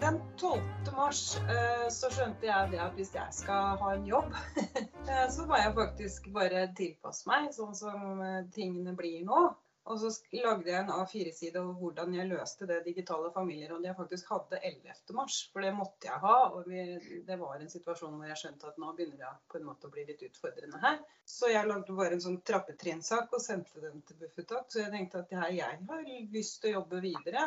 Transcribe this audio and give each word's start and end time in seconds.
Den 0.00 0.20
12. 0.36 0.60
mars 0.96 1.20
eh, 1.50 1.88
så 1.90 2.10
skjønte 2.14 2.46
jeg 2.46 2.70
det 2.70 2.78
at 2.82 2.94
hvis 2.94 3.10
jeg 3.16 3.34
skal 3.34 3.78
ha 3.80 3.94
en 3.96 4.04
jobb, 4.06 4.34
eh, 5.10 5.24
så 5.34 5.46
må 5.48 5.58
jeg 5.58 5.74
faktisk 5.74 6.28
bare 6.34 6.68
tilpasse 6.78 7.26
meg 7.26 7.48
sånn 7.56 7.74
som 7.74 8.22
eh, 8.22 8.44
tingene 8.54 8.94
blir 8.98 9.24
nå. 9.26 9.48
Og 9.88 10.00
så 10.02 10.10
lagde 10.36 10.68
jeg 10.68 10.82
en 10.82 10.92
A4-side 10.92 11.60
over 11.62 11.78
hvordan 11.80 12.14
jeg 12.16 12.28
løste 12.28 12.66
det 12.68 12.82
digitale 12.84 13.30
familierådet 13.32 13.88
jeg 13.88 13.96
faktisk 13.96 14.32
hadde 14.34 14.60
11. 14.60 14.96
mars. 15.16 15.38
For 15.52 15.64
det 15.64 15.72
måtte 15.76 16.10
jeg 16.10 16.20
ha. 16.24 16.36
Og 16.52 16.68
vi, 16.68 16.82
det 17.26 17.38
var 17.40 17.56
en 17.56 17.72
situasjon 17.72 18.18
hvor 18.18 18.28
jeg 18.28 18.40
skjønte 18.42 18.68
at 18.68 18.80
nå 18.82 18.92
begynner 18.98 19.22
det 19.22 19.32
på 19.48 19.60
en 19.60 19.68
måte 19.70 19.88
å 19.88 19.94
bli 19.94 20.04
litt 20.08 20.24
utfordrende 20.28 20.82
her. 20.84 21.00
Så 21.28 21.52
jeg 21.52 21.68
lagde 21.68 21.96
bare 21.96 22.16
en 22.16 22.24
sånn 22.24 22.40
trappetrinnsak 22.46 23.32
og 23.36 23.44
sendte 23.44 23.82
den 23.84 24.02
til 24.08 24.20
Bufetat. 24.20 24.68
Så 24.72 24.84
jeg 24.84 24.92
tenkte 24.92 25.24
at 25.24 25.36
her, 25.40 25.54
jeg 25.56 25.80
har 25.90 26.08
lyst 26.36 26.60
til 26.62 26.72
å 26.72 26.80
jobbe 26.80 27.02
videre, 27.04 27.46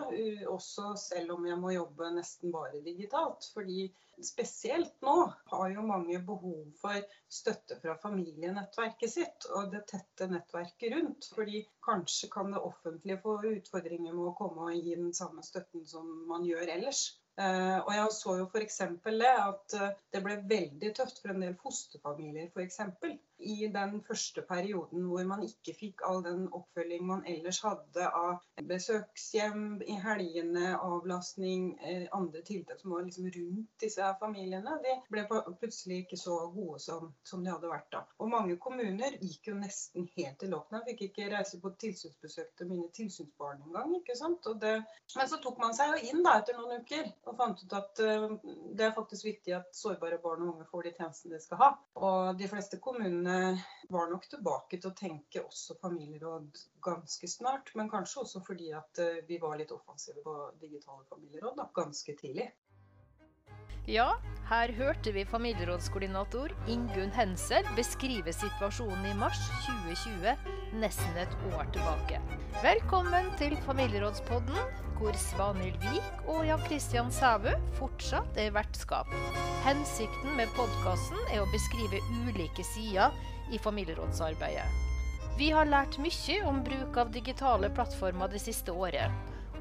også 0.49 0.95
selv 1.01 1.37
om 1.37 1.45
jeg 1.49 1.61
må 1.61 1.75
jobbe 1.75 2.09
nesten 2.17 2.53
bare 2.53 2.81
digitalt. 2.85 3.51
Fordi 3.53 3.89
spesielt 4.21 4.93
nå 5.01 5.15
har 5.53 5.69
jo 5.73 5.85
mange 5.85 6.19
behov 6.25 6.65
for 6.81 7.05
støtte 7.31 7.77
fra 7.81 7.95
familienettverket 8.01 9.13
sitt 9.13 9.47
og 9.55 9.71
det 9.73 9.85
tette 9.89 10.27
nettverket 10.29 10.93
rundt. 10.95 11.29
Fordi 11.35 11.63
kanskje 11.85 12.30
kan 12.33 12.53
det 12.53 12.61
offentlige 12.63 13.21
få 13.23 13.37
utfordringer 13.51 14.13
med 14.15 14.29
å 14.29 14.35
komme 14.37 14.67
og 14.67 14.77
gi 14.77 14.95
den 14.95 15.13
samme 15.17 15.43
støtten 15.45 15.85
som 15.87 16.07
man 16.29 16.45
gjør 16.47 16.71
ellers. 16.77 17.03
Uh, 17.39 17.79
og 17.85 17.91
jeg 17.95 18.13
så 18.17 18.33
jo 18.41 18.47
f.eks. 18.51 18.81
det 19.05 19.29
at 19.31 19.75
uh, 19.79 19.91
det 20.13 20.21
ble 20.25 20.35
veldig 20.49 20.91
tøft 20.97 21.21
for 21.21 21.31
en 21.33 21.45
del 21.45 21.55
fosterfamilier 21.61 22.49
f.eks. 22.51 22.81
I 23.41 23.67
den 23.73 23.99
første 24.05 24.43
perioden 24.47 25.07
hvor 25.09 25.25
man 25.27 25.43
ikke 25.45 25.73
fikk 25.77 26.03
all 26.07 26.21
den 26.25 26.47
oppfølging 26.53 27.05
man 27.07 27.23
ellers 27.29 27.61
hadde 27.65 28.07
av 28.07 28.41
besøkshjem 28.69 29.81
i 29.87 29.97
helgene, 30.01 30.75
avlastning, 30.77 31.71
uh, 31.81 32.05
andre 32.17 32.43
tiltak 32.47 32.81
som 32.81 32.95
var 32.95 33.05
liksom 33.07 33.29
rundt 33.35 33.69
disse 33.83 34.11
familiene. 34.21 34.77
De 34.85 34.95
ble 35.13 35.25
plutselig 35.29 36.03
ikke 36.03 36.19
så 36.19 36.37
gode 36.53 36.79
som, 36.83 37.11
som, 37.27 37.43
de 37.43 37.53
hadde 37.53 37.71
vært 37.71 37.89
da. 37.93 38.03
Og 38.21 38.31
mange 38.31 38.57
kommuner 38.61 39.17
gikk 39.21 39.51
jo 39.51 39.57
nesten 39.57 40.07
helt 40.17 40.39
til 40.41 40.53
lockdown. 40.53 40.85
Fikk 40.87 41.05
ikke 41.09 41.29
reise 41.33 41.59
på 41.61 41.73
tilsynsbesøk 41.81 42.53
til 42.57 42.69
mine 42.71 42.89
tilsynsbarn 42.95 43.63
engang. 43.67 43.95
ikke 43.99 44.17
sant? 44.17 44.47
Men 44.51 45.29
så 45.29 45.39
tok 45.41 45.59
man 45.61 45.75
seg 45.77 45.93
jo 45.93 46.11
inn 46.11 46.23
da 46.25 46.37
etter 46.39 46.57
noen 46.57 46.81
uker 46.83 47.09
og 47.29 47.37
fant 47.39 47.61
ut 47.63 47.75
at 47.77 48.01
eh, 48.03 48.27
det 48.77 48.87
er 48.87 48.95
faktisk 48.95 49.27
viktig 49.27 49.55
at 49.57 49.69
sårbare 49.75 50.19
barn 50.23 50.45
og 50.45 50.55
unge 50.55 50.67
får 50.71 50.87
de 50.87 50.93
tjenestene 50.97 51.37
de 51.37 51.43
skal 51.43 51.61
ha. 51.61 51.69
Og 52.01 52.39
de 52.39 52.49
fleste 52.51 52.79
kommunene 52.83 53.30
var 53.91 54.09
nok 54.11 54.27
tilbake 54.31 54.79
til 54.79 54.91
å 54.91 54.97
tenke 54.97 55.43
også 55.43 55.75
familieråd 55.81 56.59
ganske 56.83 57.29
snart. 57.29 57.71
Men 57.75 57.91
kanskje 57.91 58.23
også 58.23 58.43
fordi 58.45 58.71
at 58.77 59.01
eh, 59.03 59.21
vi 59.27 59.39
var 59.41 59.59
litt 59.59 59.73
offensive 59.75 60.23
på 60.25 60.35
digitale 60.61 61.05
familieråd 61.11 61.59
da, 61.59 61.69
ganske 61.75 62.15
tidlig. 62.19 62.51
Ja, 63.89 64.11
her 64.45 64.71
hørte 64.77 65.11
vi 65.11 65.23
familierådskoordinator 65.25 66.53
Ingunn 66.69 67.09
Hensel 67.15 67.65
beskrive 67.75 68.33
situasjonen 68.35 69.07
i 69.09 69.15
mars 69.17 69.41
2020, 69.65 70.37
nesten 70.83 71.17
et 71.17 71.33
år 71.49 71.65
tilbake. 71.73 72.21
Velkommen 72.61 73.33
til 73.41 73.57
Familierådspodden, 73.65 74.90
hvor 75.01 75.17
Svanhild 75.17 75.81
Vik 75.81 76.27
og 76.29 76.43
Jan 76.45 76.61
Christian 76.67 77.09
Sæbø 77.13 77.55
fortsatt 77.79 78.37
er 78.37 78.53
vertskap. 78.53 79.09
Hensikten 79.65 80.35
med 80.37 80.51
podkasten 80.53 81.17
er 81.33 81.41
å 81.41 81.49
beskrive 81.49 82.03
ulike 82.21 82.65
sider 82.69 83.15
i 83.49 83.57
familierådsarbeidet. 83.61 84.67
Vi 85.39 85.49
har 85.55 85.65
lært 85.65 85.97
mye 85.97 86.37
om 86.45 86.61
bruk 86.61 87.01
av 87.01 87.09
digitale 87.15 87.71
plattformer 87.73 88.29
det 88.29 88.43
siste 88.43 88.75
året. 88.77 89.09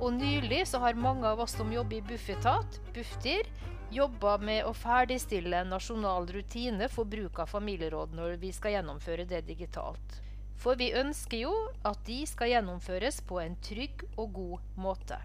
Og 0.00 0.12
nylig 0.18 0.66
så 0.68 0.82
har 0.84 1.00
mange 1.00 1.24
av 1.28 1.40
oss 1.40 1.56
som 1.56 1.72
jobber 1.72 2.02
i 2.02 2.04
Bufetat, 2.04 2.80
Bufdir, 2.92 3.48
jobba 3.90 4.36
med 4.44 4.66
å 4.68 4.74
ferdigstille 4.76 5.64
en 5.64 5.72
nasjonal 5.72 6.28
rutine 6.36 6.88
for 6.92 7.08
bruk 7.08 7.40
av 7.40 7.48
familieråd 7.54 8.12
når 8.16 8.36
vi 8.44 8.52
skal 8.52 8.76
gjennomføre 8.76 9.24
det 9.30 9.46
digitalt. 9.48 10.20
For 10.60 10.76
vi 10.76 10.92
ønsker 10.92 11.46
jo 11.46 11.56
at 11.88 12.04
de 12.04 12.20
skal 12.28 12.52
gjennomføres 12.52 13.22
på 13.24 13.40
en 13.40 13.56
trygg 13.64 14.04
og 14.20 14.34
god 14.36 14.72
måte. 14.76 15.22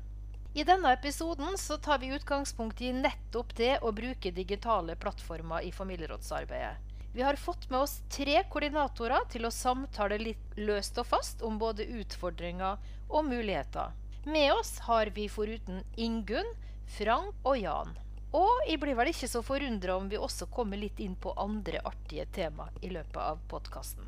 I 0.56 0.64
denne 0.64 0.94
episoden 0.94 1.58
så 1.58 1.76
tar 1.78 2.00
vi 2.00 2.08
utgangspunkt 2.16 2.82
i 2.82 2.94
nettopp 2.96 3.50
det 3.58 3.74
å 3.84 3.90
bruke 3.92 4.32
digitale 4.32 4.94
plattformer 4.96 5.66
i 5.68 5.72
familierådsarbeidet. 5.76 6.94
Vi 7.16 7.24
har 7.28 7.36
fått 7.36 7.66
med 7.70 7.82
oss 7.82 7.98
tre 8.08 8.38
koordinatorer 8.54 9.26
til 9.34 9.50
å 9.50 9.52
samtale 9.52 10.16
litt 10.22 10.54
løst 10.56 10.96
og 11.02 11.10
fast 11.10 11.42
om 11.44 11.58
både 11.60 11.84
utfordringer 12.00 12.80
og 13.10 13.28
muligheter. 13.28 13.92
Med 14.24 14.54
oss 14.54 14.78
har 14.86 15.12
vi 15.18 15.26
foruten 15.28 15.82
Ingunn, 16.00 16.48
Frank 16.98 17.36
og 17.44 17.58
Jan. 17.60 17.92
Og 18.32 18.64
jeg 18.70 18.80
blir 18.80 18.96
vel 18.96 19.12
ikke 19.12 19.28
så 19.28 19.42
forundra 19.44 19.98
om 20.00 20.08
vi 20.08 20.22
også 20.28 20.48
kommer 20.56 20.80
litt 20.80 21.02
inn 21.04 21.18
på 21.20 21.34
andre 21.36 21.82
artige 21.84 22.30
tema 22.32 22.70
i 22.80 22.94
løpet 22.96 23.20
av 23.26 23.44
podkasten. 23.52 24.08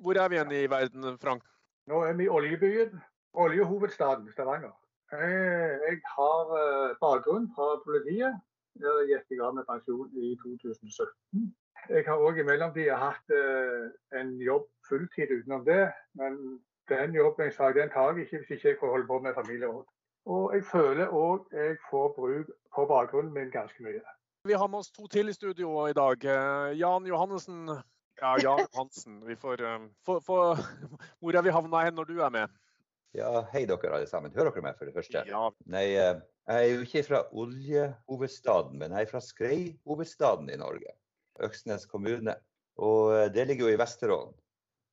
Hvor 0.00 0.16
er 0.16 0.32
vi 0.32 0.40
igjen 0.40 0.56
i 0.62 0.64
verden, 0.64 1.20
Frank? 1.20 1.44
Nå 1.92 2.00
er 2.08 2.16
vi 2.16 2.24
i 2.24 2.32
oljebyen. 2.32 3.04
Oljehovedstaden 3.44 4.32
Stavanger. 4.32 4.72
Jeg 5.12 6.00
har 6.16 6.54
eh, 6.60 6.96
bakgrunn 7.00 7.50
fra 7.54 7.68
politiet. 7.84 8.40
Jeg 8.80 9.08
gikk 9.10 9.38
gang 9.40 9.54
med 9.54 9.66
pensjon 9.68 10.10
i 10.18 10.34
2017. 10.42 11.54
Jeg 11.88 12.04
har 12.06 12.22
òg 12.26 12.40
i 12.40 12.46
mellomtida 12.48 12.96
hatt 12.98 13.34
eh, 13.34 13.90
en 14.18 14.34
jobb 14.40 14.66
fulltid 14.88 15.30
utenom 15.36 15.64
det. 15.68 15.92
Men 16.18 16.38
den 16.88 17.14
jobben 17.14 17.48
jeg 17.48 17.56
sa, 17.56 17.70
den 17.72 17.92
tar 17.92 18.12
jeg 18.12 18.26
ikke 18.26 18.42
hvis 18.42 18.50
ikke 18.56 18.68
jeg 18.68 18.80
får 18.80 18.94
holde 18.96 19.06
på 19.06 19.20
med 19.20 19.36
familieråd. 19.36 19.84
Og 20.26 20.54
jeg 20.54 20.64
føler 20.64 21.12
òg 21.12 21.52
jeg 21.52 21.76
får 21.90 22.12
bruk 22.16 22.52
på 22.74 22.86
bakgrunnen 22.88 23.32
min 23.34 23.52
ganske 23.52 23.82
mye. 23.84 24.00
Vi 24.44 24.52
har 24.52 24.68
med 24.68 24.78
oss 24.78 24.90
to 24.92 25.06
til 25.08 25.28
i 25.28 25.32
studio 25.32 25.86
i 25.86 25.96
dag. 25.96 26.24
Eh, 26.24 26.78
Jan 26.80 27.06
Johannessen. 27.06 27.68
Ja, 28.20 28.34
Jan 28.42 28.66
Hansen. 28.76 29.20
Vi 29.26 29.36
får, 29.36 29.62
eh, 29.62 29.88
for, 30.04 30.20
for, 30.20 30.56
Hvor 31.20 31.36
er 31.36 31.42
vi 31.42 31.54
havna 31.54 31.84
hen 31.84 31.94
når 31.94 32.04
du 32.04 32.20
er 32.20 32.30
med? 32.30 32.48
Ja, 33.14 33.44
hei 33.52 33.64
dere 33.70 33.92
alle 33.94 34.08
sammen. 34.10 34.34
Hører 34.34 34.50
dere 34.50 34.64
meg 34.66 34.78
for 34.78 34.90
det 34.90 34.96
første? 34.96 35.22
Ja. 35.30 35.48
Nei, 35.70 35.84
eh, 35.94 36.22
jeg 36.50 36.64
er 36.64 36.72
jo 36.72 36.86
ikke 36.86 37.04
fra 37.06 37.22
oljehovedstaden, 37.30 38.78
men 38.80 38.96
jeg 38.96 39.06
er 39.06 39.12
fra 39.12 39.22
skreihovedstaden 39.22 40.50
i 40.52 40.58
Norge. 40.60 40.96
Øksnes 41.44 41.86
kommune. 41.90 42.34
Og 42.82 43.14
det 43.34 43.46
ligger 43.46 43.68
jo 43.68 43.76
i 43.76 43.78
Vesterålen. 43.78 44.34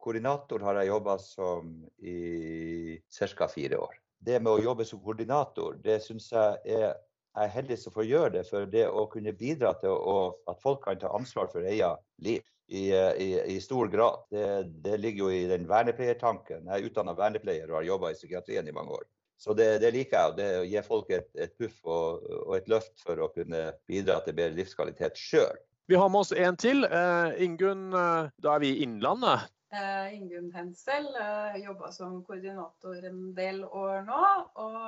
Koordinator 0.01 0.63
har 0.65 0.79
jeg 0.79 0.89
jobba 0.89 1.17
som 1.21 1.73
i 2.01 2.99
ca. 3.13 3.49
fire 3.49 3.81
år 3.81 3.97
det 4.25 4.37
med 4.41 4.51
å 4.53 4.61
jobbe 4.61 4.85
som 4.85 5.01
koordinator, 5.01 5.77
det 5.83 6.01
syns 6.05 6.29
jeg 6.33 6.77
er 6.77 6.91
jeg 7.31 7.47
er 7.47 7.53
heldig 7.53 7.75
som 7.79 7.93
får 7.95 8.03
gjøre 8.09 8.31
det. 8.33 8.41
For 8.49 8.65
det 8.67 8.81
å 8.91 9.05
kunne 9.07 9.31
bidra 9.31 9.69
til 9.79 9.93
å, 9.95 10.15
at 10.51 10.57
folk 10.59 10.81
kan 10.83 10.97
ta 10.99 11.13
ansvar 11.15 11.47
for 11.47 11.63
eget 11.63 12.01
liv 12.19 12.41
i, 12.71 12.85
i, 12.95 13.29
i 13.51 13.57
stor 13.61 13.89
grad, 13.91 14.21
det, 14.31 14.45
det, 14.85 14.97
ligger 15.03 15.25
jo 15.25 15.31
i 15.35 15.47
den 15.49 15.65
vernepleiertanken. 15.67 16.69
Jeg 16.69 16.77
er 16.77 16.87
utdanna 16.87 17.15
vernepleier 17.17 17.67
og 17.67 17.81
har 17.81 17.89
jobba 17.89 18.11
i 18.11 18.15
psykiatrien 18.15 18.67
i 18.67 18.75
mange 18.75 18.95
år. 18.95 19.03
Så 19.41 19.55
det, 19.57 19.81
det 19.81 19.89
liker 19.95 20.17
jeg. 20.17 20.35
Det 20.37 20.49
å 20.59 20.67
gi 20.69 20.83
folk 20.85 21.09
et, 21.11 21.27
et 21.35 21.53
puff 21.57 21.79
og, 21.83 22.21
og, 22.45 22.53
et 22.59 22.69
løft 22.71 22.93
for 23.01 23.19
å 23.19 23.31
kunne 23.33 23.71
bidra 23.89 24.19
til 24.23 24.37
bedre 24.37 24.55
livskvalitet 24.59 25.17
sjøl. 25.19 25.57
Vi 25.89 25.97
har 25.97 26.11
med 26.13 26.23
oss 26.23 26.31
en 26.31 26.59
til. 26.61 26.85
Uh, 26.85 27.33
Ingunn, 27.41 27.89
uh, 27.91 28.29
da 28.39 28.53
er 28.55 28.63
vi 28.63 28.69
i 28.75 28.85
Innlandet. 28.85 29.49
Uh, 29.73 30.13
Ingunn 30.13 30.51
Hensel. 30.53 31.09
Uh, 31.17 31.57
Jobba 31.59 31.89
som 31.95 32.21
koordinator 32.27 33.01
en 33.09 33.31
del 33.35 33.63
år 33.65 34.05
nå. 34.07 34.21
Og 34.61 34.85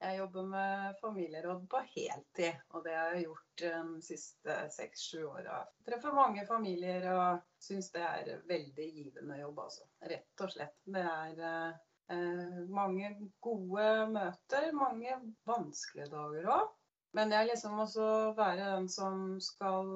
jeg 0.00 0.16
jobber 0.16 0.48
med 0.48 0.96
familieråd 1.00 1.66
på 1.70 1.82
heltid. 1.94 2.58
Og 2.74 2.84
det 2.86 2.96
har 2.96 3.14
jeg 3.14 3.26
gjort 3.26 3.62
de 3.62 4.02
siste 4.04 4.56
seks-sju 4.76 5.22
åra. 5.28 5.60
Treffer 5.86 6.16
mange 6.16 6.46
familier 6.48 7.06
og 7.12 7.44
syns 7.62 7.90
det 7.94 8.04
er 8.06 8.42
veldig 8.48 8.88
givende 8.96 9.38
jobb, 9.42 9.62
altså. 9.66 9.86
Rett 10.12 10.44
og 10.46 10.52
slett. 10.54 10.76
Det 10.96 11.04
er 11.04 11.42
eh, 11.44 12.60
mange 12.72 13.14
gode 13.44 13.88
møter, 14.14 14.70
mange 14.76 15.18
vanskelige 15.48 16.10
dager 16.14 16.52
òg. 16.56 16.68
Men 17.18 17.32
det 17.32 17.40
er 17.40 17.48
liksom 17.48 17.80
også 17.82 18.04
å 18.06 18.34
være 18.38 18.70
den 18.76 18.86
som 18.88 19.34
skal 19.42 19.88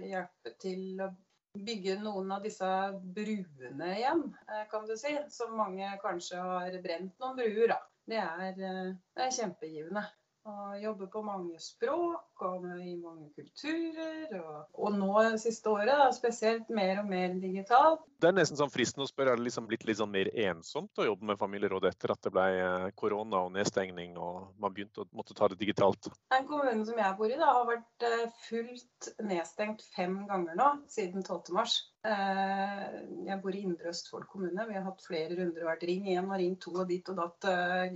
hjelpe 0.00 0.54
til 0.62 1.02
å 1.04 1.10
bygge 1.54 1.98
noen 2.02 2.32
av 2.34 2.42
disse 2.42 2.68
bruene 3.16 3.90
igjen, 3.94 4.22
eh, 4.48 4.64
kan 4.70 4.86
du 4.86 4.96
si. 4.98 5.14
Som 5.30 5.56
mange 5.58 5.90
kanskje 6.02 6.40
har 6.42 6.78
brent 6.82 7.18
noen 7.22 7.36
bruer, 7.38 7.68
da. 7.70 7.80
Det 8.06 8.16
er, 8.16 8.48
eh, 8.48 8.90
det 9.16 9.24
er 9.26 9.36
kjempegivende. 9.38 10.04
Og 10.44 10.76
jobber 10.76 11.08
på 11.08 11.20
mange 11.24 11.56
språk 11.62 12.42
og 12.44 12.64
i 12.76 12.98
mange 13.00 13.30
kulturer. 13.32 14.34
Og, 14.42 14.66
og 14.76 14.98
nå 14.98 15.12
det 15.24 15.38
siste 15.40 15.72
året 15.72 15.88
da, 15.88 16.10
spesielt 16.12 16.68
mer 16.68 17.00
og 17.00 17.08
mer 17.08 17.32
digitalt. 17.40 18.02
Det 18.20 18.28
er 18.28 18.36
nesten 18.36 18.60
sånn 18.60 18.72
fristende 18.72 19.06
å 19.06 19.08
spørre, 19.08 19.32
er 19.32 19.40
det 19.40 19.46
liksom 19.46 19.70
blitt 19.70 19.86
litt 19.88 20.02
sånn 20.02 20.12
mer 20.12 20.28
ensomt 20.44 21.00
å 21.00 21.06
jobbe 21.08 21.30
med 21.30 21.40
familierådet 21.40 21.94
etter 21.94 22.12
at 22.12 22.28
det 22.28 22.34
ble 22.36 22.44
eh, 22.60 22.86
korona 23.00 23.40
og 23.46 23.56
nedstengning 23.56 24.20
og 24.20 24.52
man 24.60 24.76
begynte 24.76 25.06
å 25.06 25.08
måtte 25.16 25.36
ta 25.38 25.48
det 25.48 25.60
digitalt? 25.64 26.12
Den 26.34 26.48
kommunen 26.52 26.84
som 26.84 27.00
jeg 27.00 27.16
bor 27.18 27.32
i, 27.32 27.40
da, 27.40 27.50
har 27.62 27.68
vært 27.72 28.08
eh, 28.10 28.28
fullt 28.44 29.12
nedstengt 29.24 29.88
fem 29.96 30.22
ganger 30.28 30.60
nå 30.60 30.70
siden 30.92 31.24
12.3. 31.24 31.68
Eh, 32.12 32.88
jeg 33.32 33.40
bor 33.40 33.56
i 33.56 33.64
Indre 33.64 33.96
Østfold 33.96 34.28
kommune. 34.28 34.68
Vi 34.68 34.76
har 34.76 34.90
hatt 34.92 35.08
flere 35.08 35.40
runder 35.40 35.64
og 35.64 35.72
vært 35.72 35.88
ring 35.88 36.10
én 36.12 36.28
og 36.28 36.36
ring 36.36 36.60
to 36.60 36.76
og 36.76 36.88
ditt 36.92 37.08
og 37.12 37.22
datt 37.24 37.54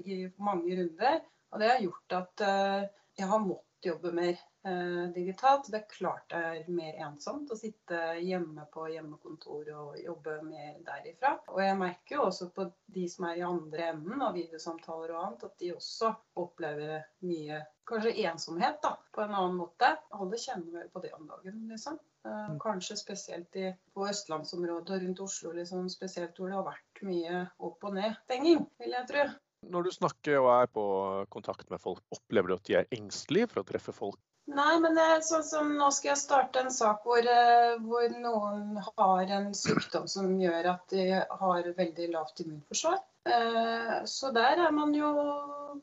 i 0.08 0.24
mange 0.40 0.80
runder. 0.80 1.26
Og 1.52 1.62
det 1.62 1.72
har 1.72 1.82
gjort 1.82 2.18
at 2.18 2.46
eh, 2.46 2.84
jeg 3.18 3.30
har 3.30 3.42
måttet 3.42 3.66
jobbe 3.86 4.12
mer 4.12 4.34
eh, 4.66 5.04
digitalt. 5.14 5.70
Det 5.70 5.78
er 5.78 5.90
klart 5.90 6.30
det 6.32 6.38
er 6.38 6.70
mer 6.72 6.98
ensomt 7.06 7.50
å 7.52 7.58
sitte 7.58 8.00
hjemme 8.18 8.66
på 8.72 8.88
hjemmekontor 8.90 9.70
og 9.74 10.00
jobbe 10.02 10.38
mer 10.46 10.80
derifra. 10.86 11.36
Og 11.54 11.62
jeg 11.62 11.78
merker 11.78 12.18
jo 12.18 12.26
også 12.26 12.50
på 12.54 12.68
de 12.94 13.06
som 13.10 13.28
er 13.28 13.40
i 13.40 13.46
andre 13.46 13.90
enden 13.92 14.24
av 14.24 14.36
videosamtaler 14.38 15.14
og 15.14 15.24
annet, 15.24 15.46
at 15.48 15.62
de 15.62 15.72
også 15.76 16.12
opplever 16.42 17.06
mye 17.26 17.62
kanskje 17.88 18.16
ensomhet 18.28 18.82
da, 18.84 18.96
på 19.14 19.24
en 19.24 19.34
annen 19.34 19.58
måte. 19.62 19.94
Alle 20.12 20.40
kjenner 20.40 20.82
vel 20.82 20.92
på 20.92 21.04
det 21.04 21.14
om 21.16 21.26
dagen, 21.30 21.64
liksom. 21.70 21.98
Eh, 22.26 22.46
mm. 22.50 22.60
kanskje 22.60 22.98
spesielt 22.98 23.56
i, 23.56 23.70
på 23.94 24.08
østlandsområdet 24.10 24.96
og 24.96 25.04
rundt 25.04 25.20
Oslo, 25.24 25.54
liksom, 25.56 25.86
spesielt 25.92 26.38
hvor 26.38 26.50
det 26.50 26.58
har 26.58 26.66
vært 26.66 27.04
mye 27.06 27.44
opp- 27.62 27.86
og 27.88 27.94
ned-stenging, 27.94 28.66
vil 28.82 28.98
jeg 28.98 29.10
tro. 29.12 29.28
Når 29.66 29.88
du 29.88 29.90
snakker 29.90 30.38
og 30.38 30.48
er 30.54 30.70
på 30.70 30.84
kontakt 31.34 31.68
med 31.72 31.82
folk, 31.82 32.02
opplever 32.14 32.52
du 32.52 32.56
at 32.58 32.68
de 32.68 32.76
er 32.78 32.90
engstelige 32.94 33.50
for 33.50 33.62
å 33.62 33.68
treffe 33.68 33.94
folk? 33.96 34.20
Nei, 34.48 34.78
men 34.80 34.96
er 34.96 35.18
sånn 35.24 35.44
som 35.44 35.72
nå 35.76 35.90
skal 35.92 36.14
jeg 36.14 36.20
starte 36.22 36.62
en 36.62 36.72
sak 36.72 37.02
hvor, 37.04 37.20
eh, 37.20 37.74
hvor 37.84 38.14
noen 38.22 38.78
har 38.86 39.32
en 39.36 39.50
sykdom 39.56 40.06
som 40.08 40.30
gjør 40.40 40.70
at 40.72 40.94
de 40.94 41.04
har 41.42 41.68
veldig 41.76 42.08
lavt 42.14 42.40
immunforsvar. 42.44 43.02
Eh, 43.28 43.92
så 44.08 44.32
der 44.32 44.62
er 44.64 44.72
man 44.72 44.94
jo 44.96 45.10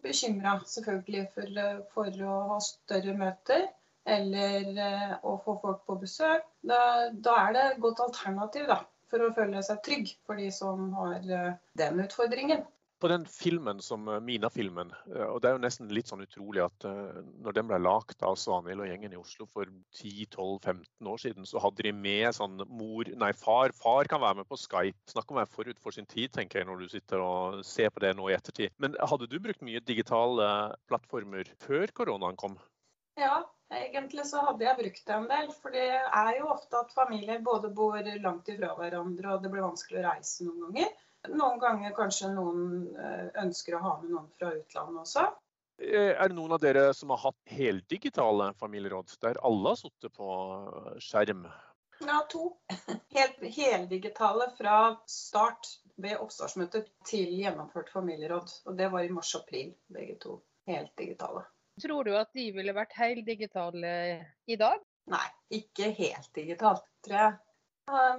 bekymra, 0.02 0.58
selvfølgelig, 0.72 1.28
for, 1.36 1.62
for, 1.94 2.22
å 2.26 2.40
ha 2.54 2.60
større 2.64 3.14
møter. 3.20 3.68
Eller 4.06 5.16
å 5.26 5.32
få 5.42 5.56
folk 5.62 5.86
på 5.90 5.96
besøk. 6.02 6.44
Da, 6.62 6.80
da 7.26 7.38
er 7.48 7.56
det 7.56 7.64
et 7.70 7.80
godt 7.82 8.04
alternativ 8.04 8.68
da, 8.70 8.84
for 9.10 9.26
å 9.26 9.32
føle 9.34 9.64
seg 9.66 9.82
trygg 9.86 10.12
for 10.26 10.42
de 10.42 10.52
som 10.54 10.92
har 10.98 11.24
den 11.26 12.04
utfordringen 12.04 12.62
på 13.06 13.10
den 13.12 13.26
filmen 13.30 13.82
som 13.86 14.08
eh, 14.10 14.20
Mina-filmen, 14.20 14.90
eh, 15.14 15.28
og 15.28 15.38
det 15.42 15.50
er 15.50 15.56
jo 15.56 15.62
nesten 15.62 15.92
litt 15.94 16.10
sånn 16.10 16.24
utrolig 16.24 16.64
at 16.64 16.88
uh, 16.90 17.20
når 17.46 17.54
den 17.54 17.68
ble 17.70 17.78
lagd 17.78 18.24
av 18.26 18.38
Svanhild 18.42 18.82
og 18.82 18.90
gjengen 18.90 19.14
i 19.14 19.20
Oslo 19.20 19.46
for 19.54 19.70
10-12-15 20.00 21.12
år 21.12 21.22
siden, 21.22 21.46
så 21.46 21.62
hadde 21.62 21.86
de 21.86 21.92
med 21.94 22.34
sånn 22.34 22.58
mor 22.66 23.06
Nei, 23.22 23.30
far. 23.38 23.76
Far 23.78 24.10
kan 24.10 24.24
være 24.24 24.40
med 24.40 24.50
på 24.50 24.58
Skype. 24.58 24.98
Snakk 25.12 25.30
om 25.30 25.38
å 25.38 25.44
være 25.44 25.54
forut 25.54 25.82
for 25.84 25.94
sin 25.94 26.10
tid, 26.10 26.34
tenker 26.34 26.64
jeg, 26.64 26.70
når 26.70 26.82
du 26.82 26.88
sitter 26.96 27.22
og 27.22 27.62
ser 27.68 27.94
på 27.94 28.02
det 28.02 28.16
nå 28.18 28.32
i 28.32 28.38
ettertid. 28.40 28.74
Men 28.82 28.98
hadde 28.98 29.30
du 29.30 29.38
brukt 29.44 29.62
mye 29.66 29.84
digitale 29.86 30.50
plattformer 30.90 31.52
før 31.62 31.94
koronaen 31.94 32.40
kom? 32.42 32.58
Ja, 33.22 33.44
Egentlig 33.74 34.28
så 34.30 34.44
hadde 34.46 34.62
jeg 34.66 34.78
brukt 34.78 35.08
det 35.08 35.16
en 35.16 35.30
del. 35.30 35.48
For 35.62 35.74
det 35.74 35.88
er 35.98 36.36
jo 36.38 36.52
ofte 36.54 36.82
at 36.82 36.94
familier 36.94 37.42
både 37.46 37.72
bor 37.74 37.98
langt 38.22 38.50
ifra 38.52 38.74
hverandre, 38.78 39.36
og 39.36 39.44
det 39.44 39.52
blir 39.54 39.66
vanskelig 39.66 40.02
å 40.02 40.08
reise 40.10 40.46
noen 40.46 40.68
ganger. 40.68 40.92
Noen 41.34 41.60
ganger 41.62 41.96
kanskje 41.98 42.32
noen 42.34 42.66
eh, 43.00 43.28
ønsker 43.44 43.78
å 43.78 43.84
ha 43.84 43.96
med 44.02 44.14
noen 44.14 44.30
fra 44.38 44.52
utlandet 44.56 45.02
også. 45.06 45.26
Eh, 45.82 46.12
er 46.14 46.30
det 46.30 46.38
noen 46.38 46.56
av 46.56 46.62
dere 46.64 46.90
som 46.96 47.12
har 47.14 47.24
hatt 47.26 47.56
heldigitale 47.58 48.52
familieråd, 48.60 49.16
der 49.24 49.40
alle 49.46 49.74
har 49.74 49.80
sittet 49.80 50.14
på 50.16 50.30
skjerm? 51.04 51.48
Ja, 52.04 52.20
to. 52.30 52.50
Helt, 53.16 53.42
heldigitale 53.56 54.50
fra 54.58 54.78
start 55.10 55.70
ved 55.96 56.20
oppstartsmøtet 56.20 56.90
til 57.08 57.32
gjennomført 57.40 57.92
familieråd. 57.94 58.52
Og 58.68 58.78
det 58.80 58.90
var 58.92 59.06
i 59.06 59.14
mars-april, 59.16 59.74
begge 59.92 60.18
to. 60.24 60.40
Helt 60.68 60.92
digitale. 60.98 61.46
Tror 61.82 62.08
du 62.08 62.14
at 62.18 62.32
de 62.36 62.50
ville 62.56 62.76
vært 62.76 62.96
heldigitale 62.98 63.96
i 64.48 64.58
dag? 64.60 64.80
Nei, 65.12 65.26
ikke 65.54 65.92
helt 65.94 66.32
digitalt, 66.36 66.86
tror 67.06 67.20
jeg. 67.20 67.34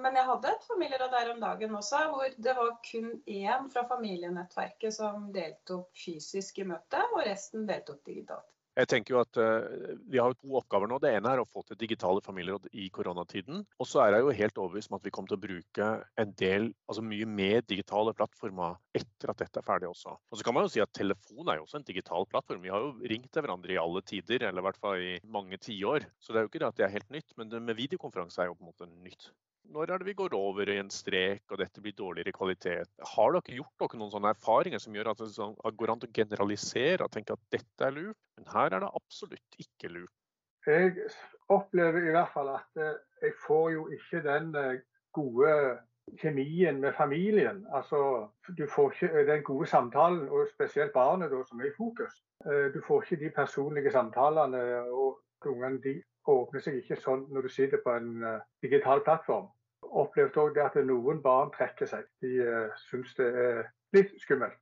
Men 0.02 0.14
jeg 0.14 0.28
hadde 0.28 0.50
et 0.54 0.66
familieråd 0.68 1.10
der 1.10 1.30
om 1.32 1.40
dagen 1.42 1.72
også, 1.74 2.02
hvor 2.12 2.34
det 2.38 2.52
var 2.54 2.76
kun 2.86 3.08
én 3.26 3.70
fra 3.72 3.82
familienettverket 3.90 4.94
som 4.94 5.30
deltok 5.34 5.88
fysisk 6.04 6.60
i 6.62 6.66
møtet, 6.68 7.02
og 7.12 7.24
resten 7.26 7.66
deltok 7.66 8.04
digitalt. 8.06 8.46
Jeg 8.76 8.90
tenker 8.90 9.14
jo 9.14 9.20
at 9.22 9.38
uh, 9.40 9.94
Vi 10.12 10.20
har 10.20 10.34
to 10.36 10.58
oppgaver 10.58 10.90
nå. 10.90 10.98
Det 11.00 11.08
ene 11.16 11.30
er 11.32 11.40
å 11.40 11.46
få 11.48 11.62
til 11.64 11.78
digitale 11.80 12.20
familieråd 12.24 12.68
i 12.76 12.90
koronatiden. 12.92 13.62
Og 13.80 13.88
så 13.88 14.02
er 14.02 14.16
jeg 14.16 14.26
jo 14.26 14.34
helt 14.40 14.60
overbevist 14.60 14.92
om 14.92 14.98
at 14.98 15.06
vi 15.06 15.12
kommer 15.16 15.32
til 15.32 15.38
å 15.38 15.44
bruke 15.46 15.86
en 16.20 16.34
del, 16.42 16.68
altså 16.84 17.04
mye 17.06 17.28
mer 17.38 17.64
digitale 17.64 18.12
plattformer 18.18 18.76
etter 19.00 19.32
at 19.32 19.40
dette 19.40 19.62
er 19.62 19.66
ferdig 19.66 19.88
også. 19.88 20.12
Og 20.12 20.38
så 20.38 20.44
kan 20.44 20.58
man 20.58 20.68
jo 20.68 20.74
si 20.74 20.84
at 20.84 20.92
Telefon 20.96 21.48
er 21.48 21.58
jo 21.58 21.64
også 21.64 21.80
en 21.80 21.88
digital 21.88 22.28
plattform. 22.28 22.60
Vi 22.68 22.74
har 22.74 22.84
jo 22.84 22.92
ringt 23.14 23.32
til 23.32 23.46
hverandre 23.46 23.74
i 23.74 23.80
alle 23.80 24.04
tider, 24.12 24.44
eller 24.44 24.60
i 24.60 24.68
hvert 24.68 24.82
fall 24.84 25.08
i 25.08 25.16
mange 25.24 25.56
tiår. 25.56 26.06
Så 26.20 26.36
det 26.36 26.42
er 26.42 26.46
jo 26.46 26.52
ikke 26.52 26.62
det 26.62 26.70
at 26.70 26.78
det 26.82 26.88
er 26.90 26.96
helt 26.98 27.16
nytt, 27.16 27.36
men 27.40 27.52
det 27.52 27.64
med 27.64 27.80
videokonferanse 27.80 28.44
er 28.44 28.52
jo 28.52 28.60
på 28.60 28.66
en 28.66 28.74
måte 28.74 28.92
nytt. 28.92 29.30
Når 29.74 29.90
er 29.90 30.00
det 30.00 30.06
vi 30.06 30.14
går 30.16 30.34
over 30.36 30.68
i 30.70 30.76
en 30.80 30.90
strek 30.92 31.52
og 31.52 31.58
dette 31.60 31.82
blir 31.82 31.94
dårligere 31.96 32.34
kvalitet? 32.34 32.90
Har 33.14 33.32
dere 33.34 33.56
gjort 33.58 33.82
dere 33.82 33.98
noen 34.00 34.12
sånne 34.12 34.30
erfaringer 34.34 34.82
som 34.82 34.94
gjør 34.94 35.10
at 35.12 35.22
det 35.22 35.32
sånn, 35.34 35.56
går 35.80 35.92
an 35.92 36.04
å 36.06 36.12
generalisere 36.18 37.06
og 37.06 37.12
tenke 37.14 37.34
at 37.34 37.42
dette 37.54 37.88
er 37.88 37.96
lurt, 37.96 38.18
men 38.38 38.48
her 38.52 38.76
er 38.76 38.84
det 38.84 38.92
absolutt 39.00 39.58
ikke 39.64 39.90
lurt? 39.92 40.14
Jeg 40.66 41.10
opplever 41.52 42.08
i 42.08 42.14
hvert 42.14 42.32
fall 42.34 42.50
at 42.56 42.80
eh, 42.82 42.96
jeg 43.22 43.34
får 43.44 43.66
jo 43.74 43.84
ikke 43.94 44.22
den 44.24 44.48
eh, 44.58 44.80
gode 45.14 45.52
kjemien 46.22 46.80
med 46.82 46.94
familien. 46.98 47.64
Altså, 47.74 48.00
du 48.58 48.64
får 48.70 48.94
ikke 48.94 49.26
den 49.28 49.44
gode 49.46 49.68
samtalen, 49.70 50.28
og 50.28 50.48
spesielt 50.54 50.94
barnet 50.94 51.30
da, 51.30 51.42
som 51.46 51.62
er 51.62 51.70
i 51.70 51.76
fokus. 51.76 52.18
Eh, 52.46 52.66
du 52.74 52.80
får 52.86 53.04
ikke 53.04 53.22
de 53.24 53.32
personlige 53.38 53.94
samtalene, 53.94 54.62
og 54.90 55.20
ungene 55.46 55.82
de 55.82 55.98
åpner 56.26 56.62
seg 56.62 56.80
ikke 56.80 56.98
sånn 56.98 57.28
når 57.30 57.46
du 57.46 57.52
sitter 57.54 57.82
på 57.84 57.92
en 57.94 58.24
digital 58.64 59.04
plattform 59.06 59.46
opplevd 59.90 60.38
òg 60.42 60.60
at 60.62 60.78
noen 60.86 61.20
barn 61.24 61.52
trekker 61.54 61.88
seg. 61.90 62.06
De 62.24 62.32
uh, 62.42 62.86
syns 62.88 63.14
det 63.18 63.26
er 63.26 63.66
litt 63.96 64.14
skummelt. 64.22 64.60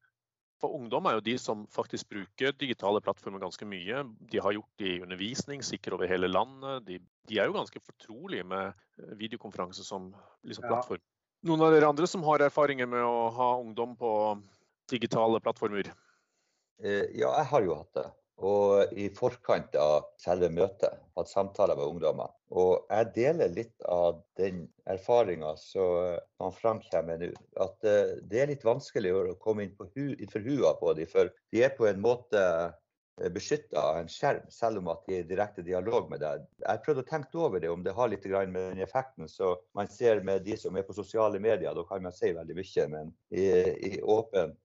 For 0.62 0.73
ungdom 0.79 1.09
er 1.09 1.19
jo 1.19 1.25
de 1.26 1.35
som 1.41 1.65
faktisk 1.73 2.09
bruker 2.12 2.55
digitale 2.56 3.00
plattformer 3.05 3.43
ganske 3.43 3.67
mye. 3.69 4.05
De 4.31 4.41
har 4.41 4.55
gjort 4.56 4.81
det 4.81 4.93
i 4.94 5.03
undervisning, 5.05 5.65
sikkert 5.67 5.99
over 5.99 6.09
hele 6.09 6.31
landet. 6.31 6.87
De, 6.87 7.00
de 7.29 7.41
er 7.41 7.50
jo 7.50 7.56
ganske 7.56 7.82
fortrolige 7.85 8.47
med 8.49 8.71
eh, 8.71 9.11
videokonferanse 9.21 9.84
som 9.84 10.13
liksom, 10.46 10.65
plattform. 10.70 11.03
Ja. 11.03 11.10
Noen 11.51 11.67
av 11.67 11.75
dere 11.75 11.91
andre 11.91 12.08
som 12.08 12.25
har 12.25 12.46
erfaringer 12.46 12.89
med 12.89 13.05
å 13.05 13.29
ha 13.34 13.51
ungdom 13.60 13.93
på 14.01 14.10
digitale 14.89 15.43
plattformer? 15.44 15.91
Eh, 16.81 17.10
ja, 17.19 17.34
jeg 17.43 17.51
har 17.51 17.67
jo 17.67 17.77
hatt 17.82 17.98
det. 17.98 18.06
Og 18.43 18.93
i 18.98 19.06
forkant 19.14 19.76
av 19.79 20.08
selve 20.19 20.48
møtet 20.50 20.96
hatt 21.14 21.31
samtaler 21.31 21.79
med 21.79 21.86
ungdommer. 21.86 22.32
Og 22.50 22.88
jeg 22.91 23.10
deler 23.14 23.53
litt 23.55 23.86
av 23.86 24.19
den 24.38 24.64
erfaringa 24.91 25.55
som 25.60 26.50
framkommer 26.58 27.22
nå. 27.22 27.31
At 27.62 27.86
eh, 27.86 28.17
det 28.26 28.43
er 28.43 28.50
litt 28.50 28.67
vanskelig 28.67 29.14
å 29.14 29.36
komme 29.43 29.67
inn 29.67 29.76
på 29.79 29.86
innenfor 29.94 30.43
hua 30.48 30.74
på 30.81 30.96
dem. 30.98 31.10
For 31.10 31.31
de 31.55 31.62
er 31.62 31.76
på 31.79 31.86
en 31.91 32.03
måte 32.03 32.43
Eh, 33.22 33.31
beskytta 33.31 33.81
av 33.81 33.98
en 33.98 34.08
skjerm, 34.08 34.46
selv 34.50 34.81
om 34.81 34.88
at 34.91 35.05
de 35.06 35.14
er 35.14 35.22
i 35.22 35.29
direkte 35.29 35.62
dialog 35.62 36.08
med 36.10 36.19
deg. 36.24 36.43
Jeg 36.64 36.81
prøvde 36.82 37.05
å 37.05 37.06
tenke 37.06 37.38
over 37.38 37.62
det, 37.62 37.70
om 37.70 37.84
det 37.86 37.94
har 37.94 38.10
litt 38.10 38.26
med 38.26 38.56
den 38.56 38.82
effekten 38.82 39.29
så 39.31 39.55
man 39.74 39.86
ser 39.88 40.22
med 40.26 40.43
de 40.43 40.56
som 40.58 40.74
er 40.76 40.82
på 40.82 40.96
sosiale 40.96 41.38
medier. 41.38 41.74
Da 41.74 41.84
kan 41.86 42.03
man 42.03 42.12
si 42.12 42.32
veldig 42.34 42.56
mye, 42.58 42.86
men 42.91 43.14
i, 43.31 43.46
i 43.91 44.03
åpent 44.03 44.50
eh, 44.50 44.58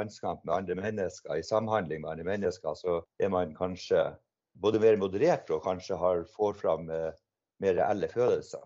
landskamp 0.00 0.44
med 0.44 0.56
andre 0.56 0.76
mennesker, 0.80 1.36
i 1.36 1.46
samhandling 1.46 2.02
med 2.02 2.14
andre 2.14 2.28
mennesker, 2.32 2.76
så 2.78 3.00
er 3.20 3.32
man 3.32 3.54
kanskje 3.56 4.08
både 4.60 4.80
mer 4.82 4.98
moderert 5.00 5.52
og 5.54 5.62
kanskje 5.64 5.98
har, 6.00 6.24
får 6.34 6.58
fram 6.60 6.90
eh, 6.90 7.12
mer 7.60 7.76
reelle 7.76 8.08
følelser. 8.08 8.62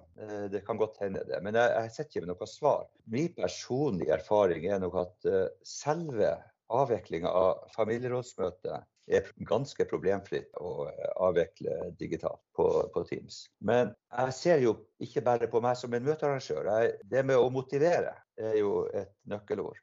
Det 0.52 0.60
kan 0.62 0.78
godt 0.78 1.00
hende 1.02 1.24
det. 1.26 1.40
Men 1.42 1.56
jeg, 1.58 1.70
jeg 1.74 1.90
sitter 1.90 2.10
ikke 2.10 2.20
med 2.22 2.28
noe 2.30 2.46
svar. 2.46 2.84
Min 3.10 3.32
personlige 3.34 4.14
erfaring 4.14 4.68
er 4.70 4.78
nok 4.78 5.00
at 5.00 5.26
selve 5.66 6.28
avviklinga 6.70 7.32
av 7.34 7.64
familierådsmøtet 7.74 8.84
er 9.06 9.26
ganske 9.48 9.84
problemfritt 9.88 10.54
å 10.60 10.88
eh, 10.88 11.10
avvikle 11.20 11.90
digitalt 12.00 12.40
på, 12.56 12.66
på, 12.94 13.04
Teams. 13.08 13.44
Men 13.60 13.92
jeg 14.08 14.36
ser 14.36 14.62
jo 14.64 14.76
ikke 15.02 15.24
bare 15.26 15.48
på 15.50 15.60
meg 15.64 15.76
som 15.76 15.92
en 15.94 16.06
møtearrangør. 16.06 16.70
Jeg, 16.70 16.94
det 17.10 17.24
med 17.26 17.40
å 17.40 17.50
motivere 17.52 18.14
er 18.40 18.56
jo 18.60 18.86
et 18.96 19.12
nøkkelord. 19.28 19.76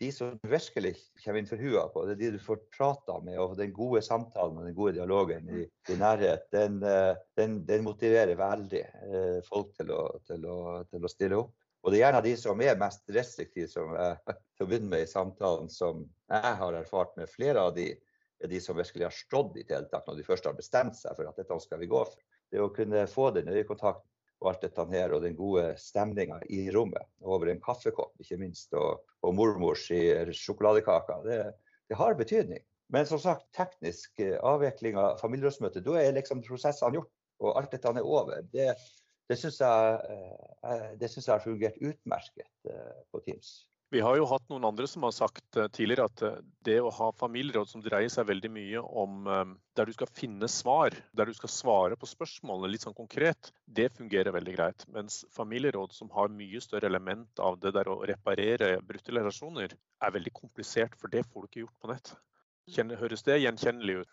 De 0.00 0.08
som 0.16 0.32
du 0.32 0.48
virkelig 0.48 0.94
kommer 1.20 1.42
inn 1.42 1.48
for 1.48 1.60
hua 1.60 1.82
på, 1.92 2.06
det 2.08 2.14
er 2.14 2.20
de 2.22 2.30
du 2.38 2.42
får 2.42 2.62
prata 2.72 3.18
med. 3.20 3.36
Og 3.42 3.56
den 3.58 3.72
gode 3.76 4.00
samtalen 4.04 4.56
og 4.56 4.68
den 4.68 4.76
gode 4.76 4.94
dialogen 4.96 5.50
i, 5.52 5.64
i 5.92 5.96
nærhet, 6.00 6.46
den, 6.54 6.78
eh, 6.88 7.12
den, 7.36 7.58
den, 7.68 7.84
motiverer 7.84 8.32
veldig 8.40 8.80
eh, 8.80 9.40
folk 9.44 9.74
til 9.76 9.92
å, 9.92 10.04
til, 10.24 10.46
å, 10.48 10.60
til 10.88 11.04
å, 11.04 11.12
stille 11.12 11.40
opp. 11.42 11.52
Og 11.84 11.92
det 11.92 12.00
er 12.00 12.06
gjerne 12.06 12.24
de 12.24 12.32
som 12.40 12.62
er 12.64 12.80
mest 12.80 13.12
restriktive, 13.12 13.68
som 13.68 13.92
jeg 13.96 14.36
til 14.56 14.64
å 14.64 14.70
begynne 14.70 14.92
med 14.94 15.04
i 15.04 15.10
samtalen, 15.10 15.68
som 15.72 16.06
jeg 16.32 16.54
har 16.62 16.80
erfart 16.80 17.12
med 17.20 17.28
flere 17.32 17.68
av 17.68 17.76
de 17.76 17.90
er 18.40 18.48
de 18.48 18.60
som 18.60 18.76
virkelig 18.76 19.04
har 19.04 19.12
stått 19.14 19.58
i 19.60 19.66
tiltak 19.68 20.06
når 20.06 20.16
de 20.16 20.24
først 20.24 20.46
har 20.48 20.56
bestemt 20.56 20.96
seg 20.96 21.16
for 21.16 21.28
at 21.28 21.36
dette 21.36 21.58
skal 21.60 21.80
vi 21.82 21.90
gå 21.90 22.04
for. 22.08 22.16
Det 22.50 22.62
å 22.62 22.72
kunne 22.74 23.04
få 23.10 23.28
den 23.36 23.50
øyekontakten 23.52 24.09
og 24.40 24.50
alt 24.50 24.64
dette 24.64 24.86
her, 24.90 25.12
og 25.12 25.24
den 25.24 25.36
gode 25.36 25.66
stemninga 25.80 26.40
i 26.48 26.64
rommet 26.74 27.04
over 27.20 27.50
en 27.52 27.60
kaffekopp, 27.62 28.14
ikke 28.22 28.40
minst, 28.40 28.72
og, 28.78 29.04
og 29.26 29.36
mormors 29.36 29.86
sjokoladekaker, 29.86 31.24
det, 31.26 31.40
det, 31.90 31.98
har 32.00 32.16
betydning. 32.18 32.62
Men 32.90 33.06
som 33.06 33.20
sagt, 33.22 33.46
teknisk 33.54 34.18
eh, 34.24 34.38
avvikling 34.42 34.98
av 34.98 35.20
familierådsmøtet, 35.20 35.84
da 35.86 36.00
er 36.00 36.16
liksom 36.16 36.42
prosessene 36.46 36.98
gjort, 36.98 37.12
og 37.40 37.60
alt 37.60 37.76
dette 37.76 37.92
er 37.92 38.06
over. 38.06 38.40
Det, 38.52 38.72
det 39.30 39.38
syns 39.38 39.60
jeg, 39.62 40.16
eh, 40.66 40.88
det 40.98 41.12
synes 41.12 41.28
jeg 41.28 41.36
har 41.36 41.44
fungert 41.44 41.78
utmerket 41.78 42.72
eh, 42.72 42.96
på 43.12 43.22
Teams. 43.28 43.52
Vi 43.90 44.00
har 44.00 44.14
jo 44.14 44.26
hatt 44.30 44.44
noen 44.52 44.68
andre 44.68 44.86
som 44.86 45.02
har 45.02 45.10
sagt 45.10 45.56
eh, 45.58 45.66
tidligere 45.74 46.04
at 46.06 46.22
eh, 46.22 46.36
det 46.62 46.76
å 46.78 46.92
ha 46.94 47.08
familieråd 47.18 47.66
som 47.72 47.82
dreier 47.82 48.10
seg 48.12 48.28
veldig 48.28 48.50
mye 48.54 48.82
om 49.02 49.26
eh, 49.26 49.54
der 49.74 49.88
du 49.88 49.94
skal 49.96 50.10
finne 50.14 50.46
svar, 50.46 50.94
der 51.10 51.26
du 51.26 51.34
skal 51.34 51.50
svare 51.50 51.96
på 51.98 52.06
spørsmålene 52.06 52.70
litt 52.70 52.84
sånn 52.86 52.94
konkret, 52.94 53.50
det 53.66 53.88
fungerer 53.96 54.36
veldig 54.36 54.54
greit. 54.54 54.84
Mens 54.94 55.24
familieråd 55.34 55.96
som 55.96 56.12
har 56.14 56.30
mye 56.30 56.62
større 56.62 56.86
element 56.86 57.42
av 57.42 57.58
det 57.58 57.72
der 57.74 57.90
å 57.90 57.98
reparere 58.06 58.76
brutte 58.86 59.16
relasjoner, 59.16 59.74
er 59.74 60.14
veldig 60.14 60.32
komplisert, 60.38 60.94
for 61.00 61.10
det 61.10 61.24
får 61.26 61.42
du 61.42 61.50
ikke 61.50 61.64
gjort 61.64 61.82
på 61.82 61.90
nett. 61.90 62.12
Høres 63.00 63.26
det 63.26 63.40
gjenkjennelig 63.42 64.04
ut? 64.04 64.12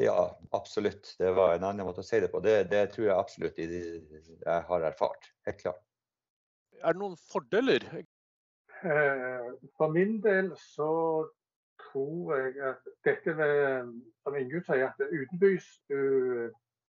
Ja, 0.00 0.30
absolutt. 0.56 1.12
Det 1.20 1.34
var 1.36 1.58
en 1.58 1.66
annen 1.68 1.84
måte 1.84 2.00
å 2.00 2.06
si 2.08 2.22
det 2.24 2.30
på. 2.32 2.40
Det, 2.40 2.62
det 2.72 2.86
tror 2.94 3.10
jeg 3.10 3.18
absolutt 3.18 3.60
jeg 3.60 4.64
har 4.70 4.88
erfart. 4.88 5.28
Helt 5.44 5.60
klart. 5.60 5.84
Er 6.80 6.96
det 6.96 7.02
noen 7.02 7.20
fordeler 7.28 7.84
for 8.80 9.92
min 9.92 10.18
del 10.24 10.50
så 10.56 10.92
tror 11.84 12.36
jeg 12.36 12.54
at 12.70 12.90
dette 13.04 13.34
med, 13.36 13.90
som 14.24 14.36
Ingunn 14.38 14.64
sier, 14.64 14.88
at 14.88 15.12
utenbys 15.12 15.66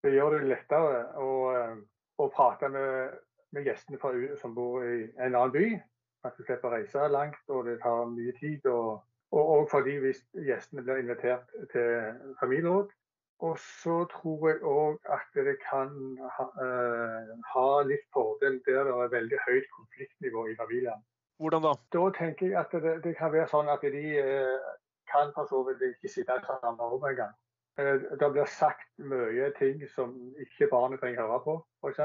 det 0.03 0.11
gjør 0.11 0.35
det 0.35 0.49
lettere 0.51 1.03
å, 1.15 1.29
eh, 1.55 1.75
å 2.19 2.27
prate 2.35 2.69
med, 2.71 3.13
med 3.55 3.69
gjestene 3.69 3.99
fra, 4.01 4.11
som 4.41 4.55
bor 4.55 4.83
i 4.83 5.05
en 5.15 5.31
annen 5.31 5.53
by. 5.55 5.67
At 6.27 6.35
du 6.37 6.43
slipper 6.43 6.69
å 6.69 6.73
reise 6.75 7.07
langt, 7.11 7.39
og 7.51 7.67
det 7.67 7.77
tar 7.83 8.11
mye 8.11 8.33
tid. 8.39 8.67
Og, 8.67 8.99
og, 9.31 9.53
og 9.55 9.69
fordi 9.71 9.95
hvis 10.03 10.19
gjestene 10.47 10.83
blir 10.83 10.99
invitert 11.03 11.55
til 11.71 12.19
familieråd. 12.41 12.91
Og 13.43 13.57
så 13.59 13.95
tror 14.11 14.43
jeg 14.49 14.61
òg 14.71 14.99
at 15.11 15.39
det 15.47 15.57
kan 15.65 15.89
ha, 16.37 16.45
uh, 16.63 17.31
ha 17.51 17.71
litt 17.83 18.05
fordel 18.15 18.61
der 18.63 18.85
det 18.87 18.93
er 18.93 19.15
veldig 19.17 19.39
høyt 19.47 19.67
konfliktnivå 19.73 20.45
i 20.51 20.55
familien. 20.55 21.01
Hvordan 21.41 21.63
da? 21.65 21.73
Da 21.95 22.03
tenker 22.17 22.47
jeg 22.47 22.59
at 22.59 22.73
det, 22.83 23.03
det 23.03 23.15
kan 23.17 23.33
være 23.33 23.49
sånn 23.51 23.71
at 23.71 23.81
de 23.81 24.03
eh, 24.21 24.67
kan 25.11 25.33
for 25.35 25.49
så 25.49 25.63
vidt 25.67 25.81
ikke 25.87 26.11
sitte 26.11 26.37
samme 26.45 26.89
rom 26.91 27.05
engang. 27.09 27.33
Eh, 27.81 27.95
det 28.19 28.29
blir 28.35 28.49
sagt 28.49 28.89
mye 29.11 29.49
ting 29.59 29.81
som 29.95 30.13
ikke 30.45 30.69
barnet 30.71 31.01
trenger 31.01 31.25
høre 31.25 31.41
på, 31.47 31.55
f.eks. 31.81 32.01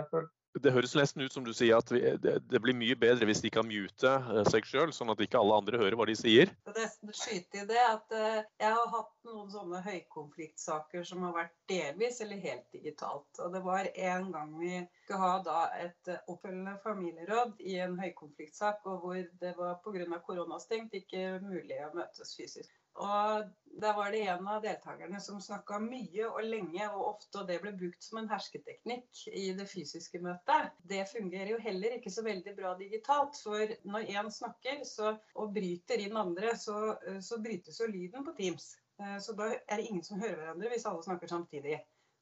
Det 0.57 0.73
høres 0.73 0.95
nesten 0.97 1.23
ut 1.23 1.35
som 1.35 1.45
du 1.45 1.52
sier 1.55 1.76
at 1.76 1.90
det 1.93 2.61
blir 2.62 2.76
mye 2.76 2.97
bedre 2.99 3.28
hvis 3.28 3.43
de 3.45 3.50
kan 3.52 3.67
mute 3.69 4.11
eh, 4.11 4.40
seg 4.49 4.67
sjøl, 4.67 4.93
sånn 4.97 5.12
at 5.12 5.21
ikke 5.23 5.38
alle 5.40 5.59
andre 5.61 5.81
hører 5.81 5.97
hva 5.99 6.07
de 6.09 6.17
sier. 6.19 6.50
Det 6.75 6.87
skyter 7.14 7.62
i 7.62 7.67
det 7.69 7.83
at 7.83 8.17
eh, 8.17 8.40
Jeg 8.62 8.73
har 8.78 8.88
hatt 8.95 9.12
noen 9.28 9.50
sånne 9.52 9.83
høykonfliktsaker 9.85 11.05
som 11.07 11.26
har 11.26 11.37
vært 11.37 11.55
delvis 11.71 12.23
eller 12.25 12.40
helt 12.43 12.67
digitalt. 12.75 13.28
Og 13.45 13.52
Det 13.55 13.62
var 13.67 13.90
en 13.93 14.33
gang 14.35 14.57
vi 14.59 14.73
skulle 15.05 15.21
ha 15.23 15.35
da 15.45 15.61
et 15.78 16.12
eh, 16.12 16.25
oppfølgende 16.26 16.78
familieråd 16.85 17.61
i 17.61 17.78
en 17.85 17.99
høykonfliktsak, 18.00 18.83
og 18.88 19.05
hvor 19.05 19.23
det 19.45 19.55
var 19.61 19.78
pga. 19.85 20.23
koronastengt 20.26 20.97
ikke 20.97 21.38
mulig 21.45 21.78
å 21.85 21.95
møtes 21.97 22.35
fysisk. 22.38 22.73
Og 22.99 23.55
Der 23.78 23.95
var 23.95 24.11
det 24.11 24.25
en 24.26 24.49
av 24.50 24.62
deltakerne 24.64 25.21
som 25.23 25.38
snakka 25.38 25.76
mye 25.78 26.25
og 26.26 26.40
lenge 26.43 26.87
og 26.88 27.02
ofte, 27.12 27.38
og 27.38 27.47
det 27.47 27.61
ble 27.62 27.71
brukt 27.78 28.02
som 28.02 28.19
en 28.19 28.31
hersketeknikk 28.31 29.21
i 29.31 29.52
det 29.55 29.69
fysiske 29.71 30.19
møtet. 30.25 30.73
Det 30.83 31.05
fungerer 31.07 31.52
jo 31.52 31.61
heller 31.62 31.95
ikke 31.95 32.11
så 32.11 32.25
veldig 32.26 32.57
bra 32.57 32.73
digitalt. 32.81 33.38
For 33.45 33.76
når 33.87 34.11
én 34.17 34.33
snakker 34.35 34.83
så, 34.88 35.12
og 35.38 35.55
bryter 35.55 36.02
inn 36.02 36.19
andre, 36.19 36.57
så, 36.59 36.97
så 37.23 37.38
brytes 37.45 37.78
jo 37.78 37.87
lyden 37.93 38.26
på 38.26 38.35
Teams. 38.40 38.73
Eh, 38.99 39.19
så 39.23 39.37
da 39.38 39.52
er 39.55 39.76
det 39.76 39.87
ingen 39.87 40.05
som 40.05 40.19
hører 40.19 40.40
hverandre 40.40 40.73
hvis 40.73 40.87
alle 40.90 41.07
snakker 41.07 41.31
samtidig. 41.31 41.78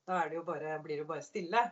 Da 0.07 0.23
det 0.29 0.45
bare, 0.45 0.77
blir 0.83 0.99
det 0.99 1.07
jo 1.07 1.11
bare 1.15 1.25
stille. 1.25 1.63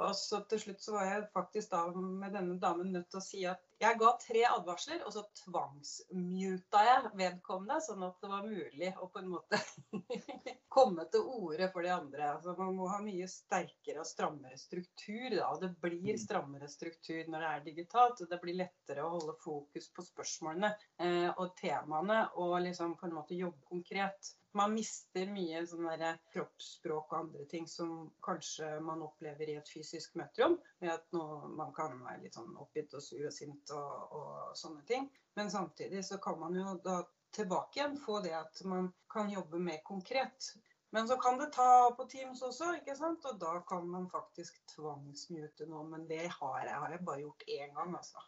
Og 0.00 0.14
så 0.16 0.40
til 0.48 0.60
slutt 0.60 0.84
så 0.84 0.94
var 0.94 1.08
jeg 1.08 1.26
faktisk 1.34 1.74
da 1.74 1.82
med 1.92 2.32
denne 2.32 2.56
damen 2.60 2.94
nødt 2.94 3.10
til 3.12 3.20
å 3.20 3.24
si 3.24 3.42
at 3.48 3.60
jeg 3.82 3.98
ga 4.00 4.10
tre 4.20 4.42
advarsler, 4.46 5.02
og 5.06 5.14
så 5.14 5.22
tvangsmuta 5.42 6.82
jeg 6.86 7.12
vedkommende, 7.18 7.78
sånn 7.84 8.04
at 8.06 8.18
det 8.22 8.30
var 8.30 8.46
mulig 8.46 8.90
å 8.94 9.08
på 9.12 9.22
en 9.22 9.30
måte 9.32 9.60
komme 10.76 11.06
til 11.12 11.26
orde 11.36 11.68
for 11.74 11.86
de 11.86 11.92
andre. 11.94 12.28
Altså 12.36 12.54
Man 12.58 12.76
må 12.78 12.88
ha 12.92 13.00
mye 13.04 13.28
sterkere 13.30 14.02
og 14.02 14.08
strammere 14.08 14.58
struktur. 14.60 15.28
Da. 15.34 15.50
Det 15.62 15.72
blir 15.82 16.14
mm. 16.14 16.22
strammere 16.22 16.70
struktur 16.70 17.26
når 17.32 17.46
det 17.46 17.50
er 17.50 17.64
digitalt. 17.70 18.22
og 18.22 18.30
Det 18.30 18.40
blir 18.44 18.60
lettere 18.60 19.06
å 19.06 19.14
holde 19.16 19.38
fokus 19.42 19.90
på 19.94 20.06
spørsmålene 20.06 20.72
eh, 21.02 21.30
og 21.32 21.56
temaene 21.58 22.22
og 22.42 22.60
liksom 22.66 22.96
på 23.00 23.08
en 23.08 23.18
måte 23.18 23.38
jobbe 23.38 23.66
konkret 23.68 24.34
man 24.52 24.74
mister 24.76 25.28
mye 25.32 25.62
sånn 25.68 25.88
kroppsspråk 26.32 27.12
og 27.12 27.18
andre 27.18 27.44
ting 27.50 27.66
som 27.68 28.10
kanskje 28.24 28.68
man 28.84 29.04
opplever 29.04 29.48
i 29.48 29.56
et 29.60 29.68
fysisk 29.68 30.16
møterom. 30.20 30.58
Ved 30.82 30.92
at 30.92 31.06
nå, 31.16 31.24
man 31.56 31.72
kan 31.76 31.96
være 32.04 32.22
litt 32.26 32.36
sånn 32.36 32.52
oppgitt 32.60 32.92
og 32.98 33.04
sur 33.04 33.24
og 33.28 33.32
sint 33.34 33.71
og, 33.76 34.14
og, 34.18 34.52
sånne 34.58 34.84
ting. 34.88 35.08
Men 35.38 35.50
samtidig 35.50 36.04
så 36.04 36.18
kan 36.22 36.38
man 36.40 36.56
jo 36.58 36.76
da 36.84 37.00
tilbake 37.32 37.78
igjen 37.80 37.96
få 37.96 38.20
det 38.24 38.34
at 38.36 38.60
man 38.68 38.90
kan 39.12 39.30
jobbe 39.32 39.60
mer 39.62 39.80
konkret. 39.86 40.52
Men 40.92 41.06
så 41.08 41.16
kan 41.16 41.38
det 41.40 41.54
ta 41.54 41.88
på 41.96 42.04
Teams 42.04 42.42
også, 42.44 42.74
ikke 42.76 42.94
sant? 42.98 43.24
og 43.24 43.38
da 43.40 43.54
kan 43.68 43.86
man 43.88 44.10
faktisk 44.12 44.58
tvangsmute 44.74 45.64
noe. 45.70 45.86
Men 45.88 46.04
det 46.10 46.26
har 46.28 46.58
jeg, 46.66 46.74
har 46.82 46.92
jeg 46.92 47.04
bare 47.06 47.22
gjort 47.22 47.46
én 47.48 47.72
gang, 47.78 47.94
altså. 47.96 48.20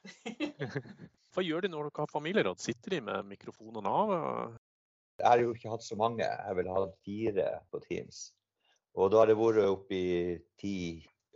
Hva 1.34 1.44
gjør 1.44 1.66
de 1.66 1.72
når 1.74 1.90
dere 1.90 2.06
har 2.06 2.12
familieråd? 2.14 2.62
Sitter 2.62 2.96
de 2.96 3.02
med 3.10 3.28
mikrofonen 3.28 3.90
av? 3.90 4.14
Jeg 5.20 5.28
har 5.28 5.42
jo 5.42 5.52
ikke 5.52 5.74
hatt 5.74 5.84
så 5.84 5.98
mange, 5.98 6.24
jeg 6.24 6.56
vel 6.58 6.72
hatt 6.72 6.96
fire 7.04 7.50
på 7.68 7.82
Teams. 7.84 8.24
Og 8.96 9.10
da 9.12 9.20
har 9.20 9.28
det 9.28 9.36
vært 9.38 9.66
oppi 9.66 10.02
ti, 10.60 10.76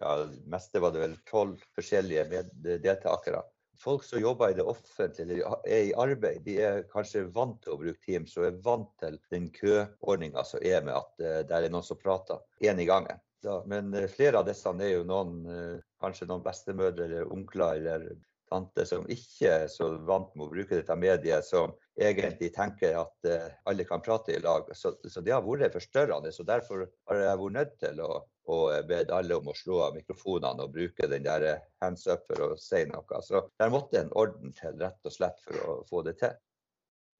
ja, 0.00 0.14
meste 0.50 0.80
var 0.82 0.94
det 0.94 1.02
vel 1.02 1.16
tolv 1.28 1.60
forskjellige 1.76 2.44
deltakere. 2.86 3.42
Folk 3.78 4.02
som 4.04 4.20
jobber 4.20 4.50
i 4.50 4.56
det 4.58 4.66
offentlige 4.66 5.22
eller 5.22 5.66
er 5.66 5.84
i 5.86 5.94
arbeid, 5.94 6.42
de 6.42 6.56
er 6.66 6.80
kanskje 6.90 7.28
vant 7.34 7.60
til 7.62 7.76
å 7.76 7.78
bruke 7.78 8.02
Teams 8.02 8.34
og 8.38 8.48
er 8.48 8.60
vant 8.64 8.90
til 8.98 9.18
den 9.30 9.46
køordninga 9.54 10.42
som 10.46 10.64
er 10.66 10.82
med 10.86 10.96
at 10.98 11.12
uh, 11.22 11.40
det 11.46 11.54
er 11.60 11.68
noen 11.70 11.86
som 11.86 12.00
prater 12.00 12.42
én 12.66 12.82
i 12.82 12.88
gangen. 12.88 13.22
Da, 13.44 13.60
men 13.70 13.92
uh, 13.94 14.08
flere 14.10 14.40
av 14.40 14.48
disse 14.48 14.72
er 14.74 14.90
jo 14.96 15.04
noen, 15.06 15.36
uh, 15.46 15.76
kanskje 16.02 16.26
noen 16.26 16.42
bestemødre 16.42 17.06
eller 17.06 17.30
onkler 17.30 17.78
eller 17.78 18.18
tante 18.50 18.86
som 18.88 19.06
ikke 19.12 19.52
er 19.62 19.70
så 19.70 19.92
vant 20.08 20.34
med 20.34 20.48
å 20.48 20.52
bruke 20.56 20.80
dette 20.80 20.98
mediet, 20.98 21.46
som 21.46 21.76
egentlig 21.98 22.50
tenker 22.54 22.96
at 23.00 23.28
uh, 23.28 23.46
alle 23.70 23.84
kan 23.88 24.02
prate 24.04 24.36
i 24.36 24.40
lag. 24.42 24.68
Så, 24.76 24.94
så 25.04 25.22
det 25.24 25.34
har 25.34 25.44
vært 25.46 25.76
forstørrende. 25.76 26.32
så 26.32 26.46
Derfor 26.46 26.86
har 27.10 27.22
jeg 27.22 27.40
vært 27.42 27.56
nødt 27.58 27.78
til 27.82 28.02
å, 28.04 28.10
å 28.48 28.58
be 28.88 29.00
alle 29.14 29.38
om 29.38 29.50
å 29.50 29.56
slå 29.56 29.82
av 29.88 29.96
mikrofonene 29.98 30.66
og 30.66 30.74
bruke 30.74 31.10
den 31.10 31.26
der 31.26 31.48
hands 31.82 32.06
up 32.06 32.26
for 32.30 32.50
å 32.50 32.60
si 32.60 32.84
noe. 32.90 33.22
Så 33.24 33.46
der 33.58 33.72
måtte 33.74 34.02
en 34.02 34.12
orden 34.12 34.54
til, 34.56 34.78
rett 34.80 35.10
og 35.10 35.14
slett, 35.14 35.40
for 35.44 35.64
å 35.64 35.80
få 35.88 36.04
det 36.06 36.18
til. 36.22 36.36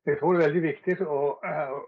Jeg 0.09 0.17
tror 0.23 0.33
det 0.33 0.39
er 0.41 0.47
veldig 0.47 0.63
viktig 0.65 0.95
å, 1.05 1.19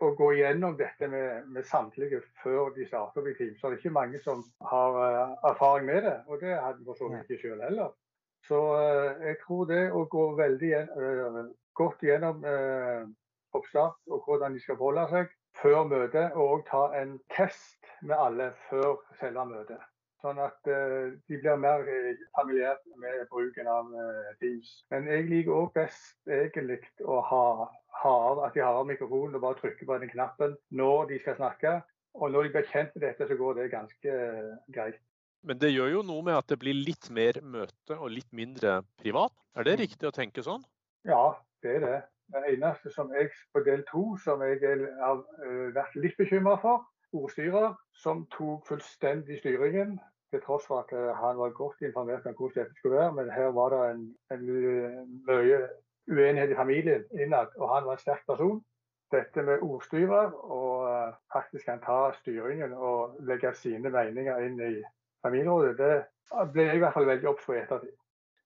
å 0.05 0.09
gå 0.19 0.27
gjennom 0.37 0.75
dette 0.77 1.09
med, 1.09 1.47
med, 1.55 1.65
samtlige 1.65 2.19
før 2.43 2.69
de 2.75 2.85
starter 2.85 3.23
opp 3.23 3.31
i 3.31 3.37
team. 3.39 3.55
Så 3.57 3.71
det 3.71 3.79
er 3.79 3.81
ikke 3.81 3.97
mange 3.97 4.21
som 4.21 4.43
har 4.69 4.99
uh, 4.99 5.39
erfaring 5.49 5.89
med 5.89 6.05
det. 6.05 6.19
Og 6.29 6.43
det 6.43 6.53
hadde 6.53 6.83
vi 6.83 6.89
for 6.91 7.01
så 7.01 7.09
vidt 7.09 7.33
ikke 7.33 7.49
sjøl 7.49 7.65
heller. 7.65 7.95
Så 8.49 8.59
eh, 8.81 9.27
jeg 9.29 9.37
tror 9.43 9.67
det 9.69 9.83
å 9.93 10.07
gå 10.11 10.23
veldig 10.39 10.71
eh, 10.81 11.41
godt 11.79 12.03
gjennom 12.05 12.45
eh, 12.47 13.05
oppstart 13.57 13.99
og 14.11 14.27
hvordan 14.27 14.55
de 14.55 14.63
skal 14.63 14.79
forholde 14.79 15.07
seg 15.11 15.31
før 15.61 15.85
møtet, 15.91 16.37
og 16.39 16.67
ta 16.71 16.89
en 17.01 17.17
test 17.35 17.89
med 18.07 18.17
alle 18.17 18.51
før 18.69 19.01
selve 19.21 19.45
møtet. 19.51 19.83
Sånn 20.21 20.41
at 20.43 20.69
eh, 20.69 21.13
de 21.29 21.39
blir 21.41 21.61
mer 21.61 21.85
familiært 22.37 22.83
med 23.01 23.23
bruken 23.33 23.69
av 23.73 23.93
eh, 23.97 24.33
Teams. 24.43 24.73
Men 24.93 25.09
jeg 25.09 25.29
liker 25.31 25.57
òg 25.57 25.71
best 25.77 26.29
egentlig 26.29 26.81
å 27.01 27.23
ha, 27.25 27.45
ha, 28.03 28.17
at 28.47 28.57
de 28.57 28.65
har 28.65 28.83
av 28.83 28.89
mikrofonen 28.89 29.39
og 29.39 29.47
bare 29.47 29.61
trykker 29.63 29.89
på 29.89 30.01
den 30.03 30.13
knappen 30.13 30.59
når 30.77 31.09
de 31.13 31.23
skal 31.23 31.39
snakke. 31.41 31.79
Og 32.21 32.35
når 32.35 32.47
de 32.49 32.53
blir 32.57 32.69
kjent 32.69 32.93
med 32.97 33.07
dette, 33.07 33.29
så 33.31 33.39
går 33.39 33.57
det 33.57 33.71
ganske 33.73 34.13
uh, 34.13 34.55
greit. 34.75 34.99
Men 35.47 35.61
det 35.63 35.71
gjør 35.71 35.93
jo 35.95 36.01
noe 36.05 36.25
med 36.27 36.37
at 36.37 36.49
det 36.51 36.59
blir 36.61 36.77
litt 36.77 37.07
mer 37.15 37.39
møte 37.41 37.97
og 37.97 38.11
litt 38.13 38.29
mindre 38.37 38.81
privat. 39.01 39.33
Er 39.57 39.65
det 39.69 39.77
mm. 39.79 39.83
riktig 39.85 40.09
å 40.11 40.15
tenke 40.17 40.45
sånn? 40.45 40.65
Ja, 41.05 41.33
det 41.63 41.77
er 41.77 41.81
det. 41.81 42.03
Det 42.33 42.53
eneste 42.53 42.91
som 42.91 43.13
jeg 43.15 43.31
på 43.55 43.61
del 43.61 43.83
to 43.91 44.17
som 44.25 44.43
jeg 44.43 44.59
har 45.03 45.23
eh, 45.47 45.75
vært 45.75 45.97
litt 45.97 46.17
bekymra 46.19 46.55
for, 46.63 46.85
ordstyrer 47.13 47.75
som 48.03 48.27
tok 48.37 48.69
fullstendig 48.69 49.41
styringen. 49.41 49.99
Til 50.31 50.43
tross 50.45 50.67
for 50.69 50.85
at 50.85 50.93
eh, 50.95 51.15
han 51.17 51.39
var 51.39 51.57
godt 51.57 51.81
informert 51.83 52.27
om 52.27 52.37
hvordan 52.39 52.63
dette 52.63 52.79
skulle 52.79 53.01
være. 53.01 53.15
Men 53.19 53.31
her 53.35 53.51
var 53.57 53.75
det 53.75 53.81
en, 53.91 54.05
en 54.35 54.45
eh, 54.61 55.01
mye 55.27 55.61
uenighet 56.11 56.53
i 56.53 56.59
familien 56.59 57.05
innad, 57.13 57.51
og 57.57 57.75
han 57.75 57.89
var 57.89 57.99
en 57.99 58.05
sterk 58.05 58.27
person. 58.27 58.63
Dette 59.11 59.43
med 59.43 59.63
ordstyrer, 59.67 60.31
og 60.31 61.15
faktisk 61.33 61.65
kan 61.67 61.81
ta 61.83 62.13
styringen 62.21 62.73
og 62.73 63.17
legge 63.27 63.51
sine 63.59 63.91
meninger 63.91 64.39
inn 64.47 64.61
i 64.63 64.75
familierådet, 65.27 65.79
det 65.79 66.45
ble 66.53 66.69
jeg 66.69 66.79
i 66.79 66.83
hvert 66.85 66.95
fall 66.95 67.09
veldig 67.09 67.29
obs 67.29 67.47
på 67.47 67.57
i 67.57 67.59
ettertid. 67.59 68.00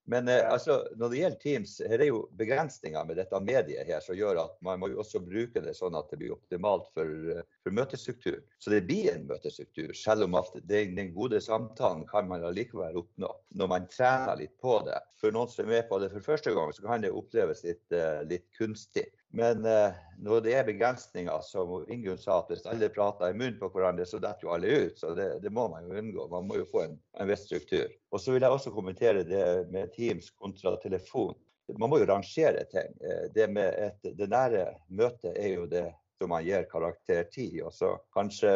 Men 0.05 0.29
eh, 0.29 0.53
altså, 0.53 0.83
når 0.97 1.11
det 1.11 1.21
gjelder 1.21 1.41
Teams, 1.41 1.75
her 1.89 2.03
er 2.03 2.11
jo 2.11 2.21
begrensninger 2.37 3.07
med 3.09 3.17
dette 3.17 3.41
mediet 3.41 3.89
her 3.89 4.03
som 4.05 4.17
gjør 4.19 4.43
at 4.43 4.59
man 4.65 4.83
må 4.83 4.91
jo 4.93 5.01
også 5.01 5.23
bruke 5.25 5.63
det 5.65 5.73
sånn 5.79 5.97
at 5.97 6.11
det 6.13 6.19
blir 6.21 6.35
optimalt 6.35 6.91
for, 6.97 7.09
eh, 7.33 7.47
for 7.65 7.77
møtestruktur. 7.77 8.43
Så 8.61 8.75
det 8.75 8.83
blir 8.89 9.15
en 9.15 9.25
møtestruktur, 9.31 9.95
selv 9.97 10.29
om 10.29 10.37
at 10.41 10.53
den, 10.69 10.93
den 10.99 11.15
gode 11.17 11.41
samtalen 11.45 12.05
kan 12.11 12.29
man 12.29 12.45
allikevel 12.45 13.01
oppnå 13.01 13.33
når 13.57 13.73
man 13.73 13.89
trener 13.93 14.37
litt 14.43 14.57
på 14.61 14.77
det. 14.85 15.01
For 15.21 15.33
noen 15.33 15.49
som 15.49 15.65
er 15.65 15.79
med 15.79 15.89
på 15.89 16.01
det 16.03 16.13
for 16.13 16.29
første 16.35 16.53
gang, 16.53 16.73
så 16.77 16.85
kan 16.85 17.05
det 17.05 17.15
oppleves 17.15 17.65
litt, 17.65 17.85
eh, 17.97 18.21
litt 18.29 18.51
kunstig. 18.59 19.09
Men 19.35 19.65
eh, 19.67 19.95
når 20.23 20.45
det 20.45 20.53
er 20.55 20.67
begrensninger, 20.67 21.41
som 21.43 21.73
Ingunn 21.91 22.21
sa, 22.21 22.39
at 22.39 22.53
hvis 22.53 22.67
alle 22.71 22.87
prater 22.95 23.33
i 23.33 23.37
munnen 23.37 23.59
på 23.59 23.71
hverandre, 23.75 24.07
så 24.07 24.21
detter 24.23 24.47
jo 24.47 24.53
alle 24.55 24.77
ut. 24.85 25.01
Så 25.01 25.11
det, 25.19 25.27
det, 25.43 25.51
må 25.51 25.67
man 25.73 25.89
jo 25.89 25.99
unngå. 25.99 26.29
Man 26.31 26.47
må 26.47 26.61
jo 26.61 26.69
få 26.71 26.85
en, 26.85 26.95
en 27.19 27.31
viss 27.31 27.43
struktur. 27.49 27.91
Og 28.15 28.23
så 28.23 28.35
vil 28.35 28.47
jeg 28.47 28.55
også 28.55 28.75
kommentere 28.75 29.27
det 29.27 29.45
med 29.75 29.91
Teams 29.97 30.31
kontra 30.39 30.77
telefon. 30.85 31.35
Man 31.81 31.91
må 31.91 31.99
jo 31.99 32.09
rangere 32.13 32.63
ting. 32.71 32.95
Eh, 33.03 33.27
det 33.35 33.51
med 33.51 33.75
et, 33.75 34.11
det 34.15 34.31
nære 34.31 34.69
møtet 34.95 35.35
er 35.35 35.55
jo 35.57 35.67
det 35.71 35.89
som 36.21 36.31
man 36.31 36.47
gir 36.47 36.69
karakter 36.71 37.27
ti, 37.35 37.49
og 37.65 37.75
så 37.75 37.97
kanskje 38.15 38.53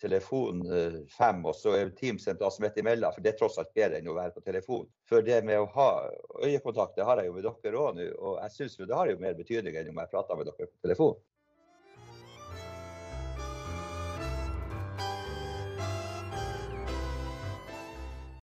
telefon 0.00 0.62
eh, 0.72 1.00
fem, 1.12 1.42
og 1.46 1.56
så 1.56 1.74
er 1.76 1.92
Teams 1.96 2.26
en 2.28 2.38
plass 2.40 2.60
midt 2.62 2.78
imellom. 2.80 3.12
For 3.14 3.24
det 3.24 3.34
er 3.34 3.40
tross 3.40 3.58
alt 3.60 3.72
bedre 3.76 4.00
enn 4.00 4.10
å 4.10 4.16
være 4.16 4.34
på 4.36 4.44
telefon. 4.46 4.86
For 5.08 5.24
det 5.24 5.42
med 5.46 5.60
å 5.60 5.68
ha 5.74 5.90
øyekontakt, 6.44 6.96
det 6.96 7.06
har 7.08 7.20
jeg 7.20 7.30
jo 7.30 7.36
med 7.36 7.48
dere 7.48 7.82
òg 7.82 7.98
nå, 7.98 8.06
og 8.18 8.38
jeg 8.42 8.56
syns 8.56 8.78
det 8.80 8.96
har 8.96 9.10
jo 9.10 9.20
mer 9.20 9.36
betydning 9.38 9.76
enn 9.76 9.92
om 9.92 10.00
jeg 10.02 10.12
prater 10.14 10.40
med 10.40 10.50
dere 10.50 10.70
på 10.70 10.88
telefon. 10.88 11.18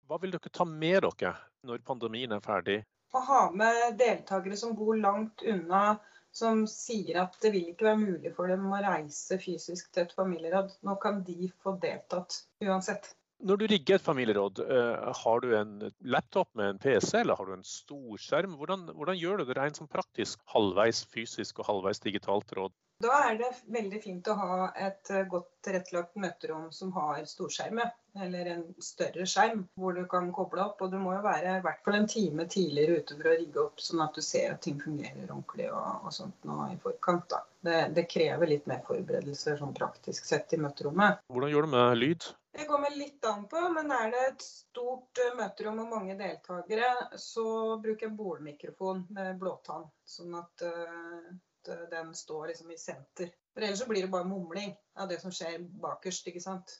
Hva 0.08 0.16
vil 0.22 0.32
dere 0.32 0.50
ta 0.54 0.64
med 0.64 1.02
dere 1.04 1.34
når 1.68 1.82
pandemien 1.84 2.32
er 2.32 2.44
ferdig? 2.44 2.78
Få 3.12 3.20
ha 3.24 3.42
med 3.56 3.98
deltakere 4.00 4.56
som 4.56 4.74
bor 4.76 4.96
langt 4.96 5.42
unna 5.44 5.98
som 6.38 6.64
sier 6.70 7.20
at 7.24 7.38
det 7.42 7.52
vil 7.54 7.70
ikke 7.72 7.90
være 7.90 8.02
mulig 8.02 8.34
for 8.36 8.50
dem 8.50 8.66
å 8.70 8.80
reise 8.84 9.38
fysisk 9.42 9.90
til 9.92 10.06
et 10.06 10.14
familieråd. 10.16 10.74
Nå 10.86 10.98
kan 11.02 11.22
de 11.26 11.50
få 11.62 11.76
deltatt 11.82 12.42
uansett. 12.64 13.12
Når 13.38 13.60
du 13.60 13.66
rigger 13.70 13.94
et 13.94 14.02
familieråd, 14.02 14.60
eh, 14.64 15.10
har 15.14 15.40
du 15.44 15.52
en 15.54 15.74
laptop 16.00 16.48
med 16.58 16.72
en 16.72 16.80
PC 16.82 17.20
eller 17.20 17.38
har 17.38 17.46
du 17.46 17.54
en 17.54 17.66
storskjerm? 17.66 18.56
Hvordan, 18.58 18.88
hvordan 18.98 19.18
gjør 19.18 19.38
du 19.38 19.44
det 19.46 19.56
rent 19.58 19.78
som 19.78 19.90
praktisk? 19.90 20.42
Halvveis 20.50 21.04
fysisk 21.12 21.60
og 21.62 21.68
halvveis 21.70 22.02
digitalt 22.02 22.50
råd? 22.58 22.74
Da 22.98 23.18
er 23.28 23.36
det 23.38 23.48
veldig 23.70 23.98
fint 24.02 24.26
å 24.26 24.34
ha 24.34 24.54
et 24.74 25.10
eh, 25.14 25.26
godt 25.30 25.52
tilrettelagt 25.62 26.16
møterom 26.18 26.64
som 26.74 26.90
har 26.96 27.20
storskjerme, 27.30 27.84
eller 28.18 28.50
en 28.50 28.64
større 28.82 29.26
skjerm 29.30 29.60
hvor 29.78 29.94
du 29.94 30.02
kan 30.10 30.32
koble 30.34 30.64
opp. 30.64 30.82
Og 30.82 30.90
du 30.90 30.98
må 30.98 31.12
jo 31.14 31.20
være 31.22 31.60
i 31.60 31.62
hvert 31.62 31.84
fall 31.86 32.00
en 32.00 32.10
time 32.10 32.48
tidligere 32.50 32.98
ute 32.98 33.20
for 33.20 33.30
å 33.30 33.36
rigge 33.36 33.62
opp, 33.62 33.78
sånn 33.86 34.02
at 34.02 34.18
du 34.18 34.24
ser 34.24 34.56
at 34.56 34.64
ting 34.66 34.82
fungerer 34.82 35.28
ordentlig 35.28 35.70
og, 35.70 36.08
og 36.08 36.16
sånt 36.18 36.50
nå 36.50 36.58
i 36.72 36.76
forkant. 36.82 37.28
da. 37.30 37.44
Det, 37.68 37.78
det, 37.94 38.08
krever 38.10 38.50
litt 38.50 38.66
mer 38.70 38.82
forberedelser 38.90 39.62
sånn 39.62 39.78
praktisk 39.78 40.26
sett 40.26 40.58
i 40.58 40.62
møterommet. 40.66 41.22
Hvordan 41.30 41.54
gjør 41.54 41.68
du 41.68 41.74
med 41.78 41.96
lyd? 42.02 42.30
Det 42.58 42.66
kommer 42.66 42.90
litt 42.98 43.22
an 43.30 43.44
på, 43.46 43.60
men 43.78 43.94
er 43.94 44.10
det 44.10 44.28
et 44.32 44.42
stort 44.42 45.22
eh, 45.22 45.34
møterom 45.38 45.84
og 45.84 45.92
mange 45.94 46.18
deltakere, 46.18 46.90
så 47.14 47.76
bruker 47.78 48.08
jeg 48.08 48.18
bordmikrofon 48.18 49.06
med 49.14 49.36
blåtann. 49.38 49.86
Sånn 50.08 50.34
at 50.34 50.66
uh, 50.66 51.36
at 51.74 51.90
den 51.92 52.14
står 52.16 52.50
liksom 52.52 52.70
i 52.72 52.78
senter. 52.80 53.32
For 53.54 53.64
ellers 53.64 53.82
så 53.82 53.88
blir 53.88 54.04
det 54.04 54.12
bare 54.12 54.28
mumling 54.28 54.74
av 54.98 55.10
det 55.10 55.20
som 55.22 55.34
skjer 55.34 55.64
bakerst, 55.82 56.28
ikke 56.30 56.44
sant. 56.44 56.78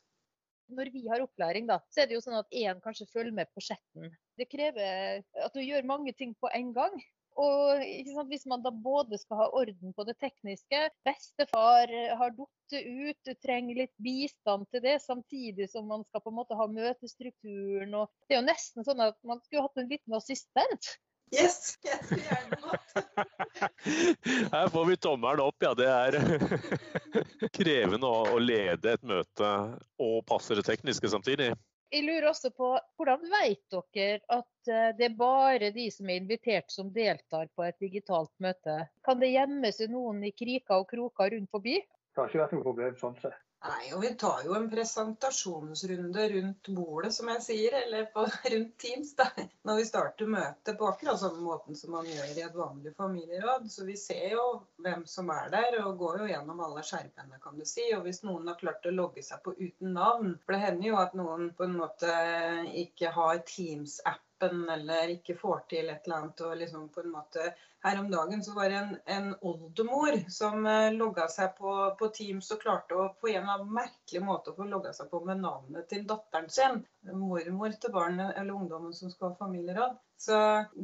Når 0.69 0.91
vi 0.93 1.07
har 1.09 1.25
opplæring, 1.25 1.69
da, 1.69 1.79
så 1.89 2.03
er 2.03 2.09
det 2.09 2.19
jo 2.19 2.25
sånn 2.25 2.41
at 2.41 2.51
én 2.53 2.81
kanskje 2.85 3.09
følger 3.13 3.33
med 3.35 3.49
på 3.55 3.65
chatten. 3.65 4.11
Det 4.37 4.49
krever 4.53 5.23
at 5.45 5.55
du 5.55 5.63
gjør 5.65 5.89
mange 5.89 6.13
ting 6.17 6.35
på 6.37 6.51
en 6.53 6.75
gang. 6.77 6.99
Og 7.39 7.81
Hvis 8.29 8.45
man 8.51 8.65
da 8.65 8.73
både 8.75 9.19
skal 9.23 9.39
ha 9.39 9.47
orden 9.55 9.95
på 9.95 10.05
det 10.05 10.17
tekniske, 10.19 10.81
bestefar 11.07 11.93
har 12.21 12.35
datt 12.35 12.75
ut, 12.75 13.19
du 13.25 13.33
trenger 13.39 13.79
litt 13.79 13.95
bistand 14.03 14.67
til 14.73 14.83
det, 14.85 14.99
samtidig 15.05 15.71
som 15.71 15.87
man 15.89 16.03
skal 16.09 16.25
på 16.25 16.33
en 16.33 16.39
måte 16.41 16.59
ha 16.59 16.67
møtestrukturen. 16.67 17.95
og 17.95 18.11
Det 18.27 18.35
er 18.37 18.43
jo 18.43 18.49
nesten 18.49 18.87
sånn 18.87 19.07
at 19.07 19.17
man 19.23 19.41
skulle 19.45 19.65
hatt 19.69 19.79
en 19.79 19.93
liten 19.93 20.19
assistent 20.19 20.99
Yes, 21.33 21.77
skulle 21.77 22.23
gjerne. 22.23 22.78
Her 24.53 24.69
får 24.73 24.85
vi 24.89 24.97
tommelen 24.97 25.43
opp, 25.45 25.57
ja. 25.63 25.73
Det 25.79 25.89
er 25.89 26.19
krevende 27.59 28.09
å 28.09 28.39
lede 28.43 28.95
et 28.95 29.05
møte 29.07 29.51
og 30.03 30.23
passe 30.29 30.57
det 30.59 30.67
tekniske 30.69 31.11
samtidig. 31.13 31.53
Jeg 31.89 32.05
lurer 32.05 32.29
også 32.29 32.51
på, 32.53 32.75
Hvordan 33.01 33.23
vet 33.33 33.63
dere 33.73 34.21
at 34.35 34.69
eh, 34.69 34.91
det 34.99 35.07
er 35.07 35.15
bare 35.17 35.71
de 35.73 35.87
som 35.93 36.11
er 36.11 36.21
invitert 36.21 36.69
som 36.73 36.91
deltar 36.93 37.49
på 37.57 37.65
et 37.65 37.79
digitalt 37.81 38.33
møte? 38.45 38.83
Kan 39.07 39.23
det 39.23 39.33
gjemme 39.33 39.73
seg 39.73 39.95
noen 39.95 40.21
i 40.29 40.35
kriker 40.37 40.83
og 40.83 40.91
kroker 40.91 41.33
rundt 41.33 41.49
forbi? 41.55 41.79
Det 41.81 42.21
har 42.21 42.29
ikke 42.29 42.43
vært 42.43 42.57
noe 42.59 42.67
problem 42.67 42.99
sånn 43.01 43.17
sett. 43.23 43.41
Nei, 43.67 43.89
og 43.91 44.03
vi 44.05 44.11
tar 44.15 44.45
jo 44.47 44.53
en 44.55 44.69
presentasjonsrunde 44.71 46.27
rundt 46.33 46.69
bordet, 46.77 47.11
som 47.17 47.31
jeg 47.33 47.43
sier, 47.43 47.75
eller 47.81 48.05
på, 48.15 48.23
rundt 48.53 48.77
Teams, 48.79 49.11
da, 49.19 49.27
når 49.67 49.81
vi 49.81 49.87
starter 49.89 50.31
møtet 50.31 50.79
på 50.79 50.87
akkurat 50.87 51.19
samme 51.19 51.43
måten 51.43 51.79
som 51.79 51.97
man 51.97 52.07
gjør 52.07 52.37
i 52.37 52.45
et 52.47 52.59
vanlig 52.61 52.95
familieråd. 53.01 53.67
Så 53.75 53.89
vi 53.89 53.97
ser 53.99 54.37
jo 54.37 54.45
hvem 54.87 55.03
som 55.11 55.33
er 55.35 55.51
der, 55.57 55.81
og 55.83 55.99
går 55.99 56.23
jo 56.23 56.31
gjennom 56.31 56.63
alle 56.69 56.87
skjermene, 56.87 57.43
kan 57.43 57.59
du 57.59 57.67
si. 57.67 57.89
Og 57.97 58.07
hvis 58.07 58.23
noen 58.29 58.47
har 58.53 58.61
klart 58.63 58.87
å 58.87 58.95
logge 58.95 59.27
seg 59.27 59.43
på 59.43 59.57
uten 59.59 59.91
navn, 59.99 60.37
for 60.45 60.55
det 60.55 60.63
hender 60.63 60.93
jo 60.93 61.03
at 61.03 61.19
noen 61.19 61.51
på 61.59 61.67
en 61.67 61.79
måte 61.83 62.15
ikke 62.85 63.11
har 63.19 63.43
Teams-appen 64.39 64.69
eller 64.69 65.09
ikke 65.09 65.37
får 65.37 65.65
til 65.69 65.89
et 65.91 66.05
eller 66.07 66.17
annet 66.17 66.41
og 66.41 66.57
liksom 66.57 66.89
på 66.89 67.01
en 67.01 67.11
måte 67.11 67.55
her 67.83 68.01
om 68.01 68.11
dagen 68.11 68.43
så 68.43 68.55
var 68.55 68.69
det 68.69 68.77
en, 68.77 68.97
en 69.07 69.35
oldemor 69.41 70.19
som 70.31 70.67
eh, 70.67 70.93
logga 70.93 71.29
seg 71.29 71.57
på, 71.59 71.97
på, 71.99 72.09
Teams 72.09 72.51
og 72.51 72.61
klarte 72.63 72.95
å 72.95 73.09
på 73.21 73.29
en 73.29 73.49
eller 73.49 73.65
merkelig 73.65 74.23
måte 74.23 74.51
å 74.51 74.57
få 74.57 74.65
logga 74.67 74.93
seg 74.93 75.11
på 75.11 75.21
med 75.25 75.41
navnet 75.41 75.89
til 75.89 76.07
datteren 76.07 76.49
sin. 76.51 76.83
Mormor 77.09 77.75
til 77.81 77.93
barnet 77.95 78.37
eller 78.37 78.55
ungdommen 78.55 78.95
som 78.95 79.11
skal 79.13 79.33
ha 79.33 79.39
familieråd. 79.39 79.99
Så 80.19 80.39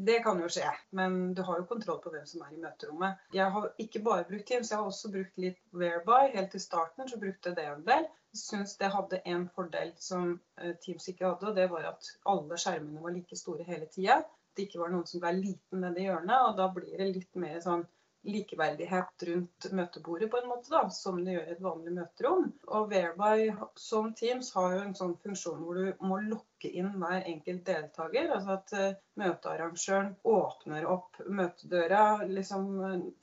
det 0.09 0.21
kan 0.23 0.39
jo 0.41 0.51
skje. 0.53 0.69
Men 0.95 1.35
du 1.35 1.43
har 1.43 1.59
jo 1.59 1.69
kontroll 1.71 1.99
på 2.05 2.13
hvem 2.15 2.27
som 2.31 2.45
er 2.47 2.53
i 2.55 2.61
møterommet. 2.63 3.25
Jeg 3.35 3.51
har 3.57 3.71
ikke 3.83 4.03
bare 4.07 4.29
brukt 4.29 4.47
Teams, 4.49 4.71
jeg 4.71 4.79
har 4.79 4.91
også 4.91 5.11
brukt 5.17 5.43
litt 5.43 5.59
Whereby. 5.75 6.31
Helt 6.37 6.55
til 6.55 6.63
starten 6.63 7.11
så 7.11 7.19
brukte 7.21 7.51
jeg 7.51 7.59
det 7.59 7.67
en 7.73 7.85
del. 7.89 8.07
Syns 8.35 8.77
det 8.79 8.93
hadde 8.95 9.23
en 9.31 9.49
fordel 9.57 9.93
som 10.03 10.39
eh, 10.61 10.75
Teams 10.83 11.09
ikke 11.11 11.27
hadde, 11.27 11.51
og 11.51 11.59
det 11.59 11.69
var 11.71 11.91
at 11.93 12.15
alle 12.31 12.59
skjermene 12.59 13.03
var 13.03 13.15
like 13.15 13.39
store 13.39 13.67
hele 13.67 13.91
tida 13.95 14.23
det 14.55 14.69
ikke 14.69 14.81
var 14.81 14.93
noen 14.93 15.07
som 15.09 15.23
ble 15.23 15.33
liten 15.39 15.83
nedi 15.83 16.07
hjørnet. 16.07 16.49
Og 16.49 16.59
da 16.59 16.69
blir 16.75 16.95
det 17.01 17.11
litt 17.11 17.41
mer 17.41 17.59
sånn 17.65 17.85
likeverdighet 18.25 19.25
rundt 19.29 19.67
møtebordet 19.77 20.31
på 20.33 20.41
en 20.41 20.49
måte, 20.51 20.71
da, 20.73 20.83
som 20.93 21.21
det 21.25 21.37
gjør 21.37 21.49
i 21.49 21.55
et 21.55 21.63
vanlig 21.65 21.95
møterom. 21.99 22.47
Og 22.77 22.93
Whereby 22.93 23.51
som 23.81 24.13
Teams 24.19 24.53
har 24.57 24.77
jo 24.77 24.83
en 24.85 24.97
sånn 24.99 25.15
funksjon 25.25 25.61
hvor 25.65 25.81
du 25.81 26.05
må 26.05 26.21
lokke 26.25 26.71
inn 26.71 26.91
hver 27.01 27.29
enkelt 27.31 27.65
deltaker. 27.69 28.33
Altså 28.37 28.57
at 28.57 28.75
uh, 28.79 28.99
møtearrangøren 29.21 30.15
åpner 30.35 30.89
opp 30.91 31.21
møtedøra. 31.27 32.05
liksom 32.31 32.71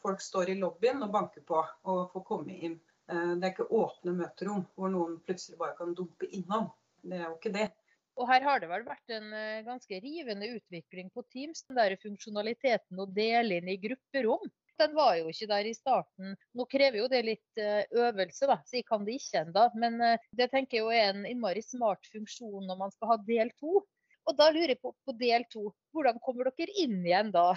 Folk 0.03 0.23
står 0.23 0.53
i 0.53 0.59
lobbyen 0.61 1.03
og 1.05 1.13
banker 1.17 1.45
på 1.47 1.61
og 1.61 2.01
får 2.13 2.27
komme 2.27 2.57
inn. 2.57 2.79
Uh, 3.11 3.33
det 3.37 3.47
er 3.47 3.53
ikke 3.55 3.71
åpne 3.81 4.17
møterom 4.19 4.65
hvor 4.75 4.93
noen 4.93 5.17
plutselig 5.25 5.59
bare 5.61 5.77
kan 5.79 5.95
dumpe 5.97 6.29
innom. 6.29 6.69
Det 7.01 7.17
er 7.17 7.29
jo 7.29 7.37
ikke 7.39 7.55
det. 7.57 7.71
Og 8.19 8.27
her 8.29 8.43
har 8.45 8.61
det 8.61 8.69
vel 8.69 8.83
vært 8.85 9.13
en 9.15 9.31
eh, 9.33 9.63
ganske 9.65 9.99
rivende 10.03 10.49
utvikling 10.57 11.09
på 11.15 11.23
Teams. 11.31 11.63
Den 11.67 11.79
der 11.79 11.95
funksjonaliteten 12.01 12.99
å 12.99 13.07
dele 13.09 13.61
inn 13.61 13.71
i 13.71 13.79
grupperom. 13.81 14.43
Den 14.81 14.95
var 14.97 15.15
jo 15.19 15.29
ikke 15.29 15.49
der 15.51 15.67
i 15.69 15.73
starten. 15.77 16.35
Nå 16.57 16.65
krever 16.71 17.03
jo 17.03 17.07
det 17.11 17.21
litt 17.27 17.61
eh, 17.61 17.83
øvelse, 17.93 18.47
da, 18.49 18.57
så 18.65 18.79
jeg 18.79 18.87
kan 18.87 19.05
det 19.05 19.19
ikke 19.19 19.43
ennå. 19.45 19.65
Men 19.83 19.99
eh, 20.05 20.29
det 20.37 20.49
tenker 20.53 20.79
jeg 20.79 20.85
jo 20.85 20.93
er 20.95 21.11
en 21.11 21.27
innmari 21.29 21.61
smart 21.65 22.07
funksjon 22.13 22.65
når 22.69 22.79
man 22.79 22.93
skal 22.95 23.13
ha 23.13 23.19
del 23.27 23.53
to. 23.61 23.83
Og 24.29 24.37
da 24.37 24.49
lurer 24.53 24.73
jeg 24.75 24.81
på, 24.81 24.93
på 25.05 25.15
del 25.17 25.45
to, 25.53 25.69
hvordan 25.93 26.17
kommer 26.25 26.49
dere 26.49 26.73
inn 26.81 26.99
igjen 27.01 27.31
da? 27.33 27.51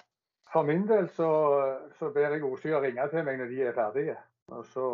For 0.53 0.67
min 0.67 0.85
del 0.89 1.09
så, 1.17 1.29
så 1.99 2.11
ber 2.15 2.37
jeg 2.37 2.45
å 2.45 2.83
ringe 2.85 3.09
til 3.11 3.27
meg 3.27 3.41
når 3.41 3.51
de 3.51 3.63
er 3.65 3.77
ferdige, 3.77 4.17
og 4.53 4.65
så 4.73 4.87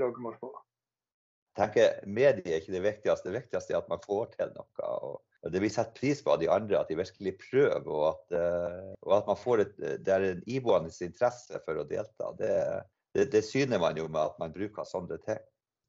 logger 0.00 0.22
vi 0.22 0.30
oss 0.30 0.40
på 0.40 0.50
Jeg 0.54 1.58
tenker 1.58 2.06
Mediet 2.06 2.48
er 2.50 2.62
ikke 2.62 2.74
det 2.74 2.84
viktigste. 2.86 3.30
Det 3.30 3.36
viktigste 3.40 3.74
er 3.74 3.82
at 3.82 3.90
man 3.90 4.02
får 4.02 4.32
til 4.34 4.54
noe. 4.54 4.88
og 4.88 5.33
Det 5.52 5.60
blir 5.60 5.72
satt 5.72 5.92
pris 5.96 6.22
på 6.24 6.32
av 6.32 6.40
de 6.40 6.48
andre, 6.48 6.78
at 6.80 6.88
de 6.88 6.96
virkelig 6.96 7.34
prøver. 7.42 7.88
Og 7.90 8.04
at, 8.10 8.36
eh, 8.38 8.92
og 9.04 9.16
at 9.18 9.26
man 9.28 9.40
får 9.40 9.64
et, 9.64 9.74
det 10.06 10.14
er 10.14 10.28
en 10.30 10.44
iboende 10.48 10.92
interesse 11.04 11.60
for 11.66 11.80
å 11.80 11.88
delta. 11.88 12.30
Det, 12.38 12.52
det, 13.16 13.28
det 13.34 13.44
syner 13.46 13.82
man 13.82 13.98
jo 14.00 14.06
med 14.08 14.22
at 14.22 14.40
man 14.40 14.54
bruker 14.54 14.88
sånne 14.88 15.20
ting. 15.26 15.42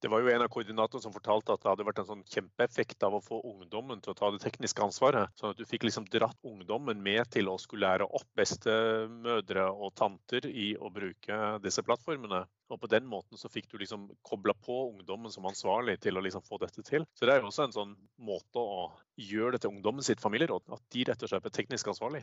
Det 0.06 0.10
var 0.14 0.22
jo 0.22 0.28
en 0.30 0.44
av 0.46 0.52
koordinatorene 0.54 1.02
som 1.02 1.14
fortalte 1.16 1.50
at 1.50 1.64
det 1.64 1.70
hadde 1.72 1.86
vært 1.88 2.00
en 2.04 2.06
sånn 2.06 2.20
kjempeeffekt 2.30 3.02
av 3.08 3.16
å 3.18 3.22
få 3.26 3.40
ungdommen 3.50 4.04
til 4.06 4.12
å 4.12 4.18
ta 4.20 4.28
det 4.30 4.38
tekniske 4.44 4.84
ansvaret. 4.86 5.34
Sånn 5.34 5.56
at 5.56 5.58
du 5.58 5.64
fikk 5.66 5.88
liksom 5.88 6.06
dratt 6.14 6.46
ungdommen 6.46 7.02
med 7.02 7.26
til 7.34 7.50
å 7.50 7.56
skulle 7.58 7.88
lære 7.88 8.06
opp 8.06 8.28
bestemødre 8.38 9.64
og 9.74 9.96
tanter 9.98 10.46
i 10.46 10.68
å 10.78 10.92
bruke 10.94 11.40
disse 11.64 11.82
plattformene. 11.88 12.44
Og 12.70 12.84
på 12.84 12.92
den 12.94 13.10
måten 13.10 13.42
så 13.42 13.50
fikk 13.50 13.72
du 13.72 13.80
liksom 13.82 14.06
kobla 14.30 14.54
på 14.68 14.78
ungdommen 14.92 15.34
som 15.34 15.50
ansvarlig 15.50 15.98
til 16.06 16.22
å 16.22 16.26
liksom 16.28 16.46
få 16.46 16.62
dette 16.62 16.86
til. 16.86 17.10
Så 17.18 17.26
det 17.26 17.34
er 17.34 17.42
jo 17.42 17.50
også 17.50 17.66
en 17.66 17.78
sånn 17.80 17.98
måte 18.30 18.62
å 18.62 18.92
gjøre 19.18 19.56
det 19.58 19.66
til 19.66 19.74
ungdommen 19.74 20.06
sitt 20.06 20.22
familieråd, 20.22 20.70
at 20.70 20.86
de 20.94 21.10
rett 21.10 21.26
og 21.26 21.34
slett 21.34 21.50
er 21.50 21.58
teknisk 21.64 21.90
ansvarlig. 21.96 22.22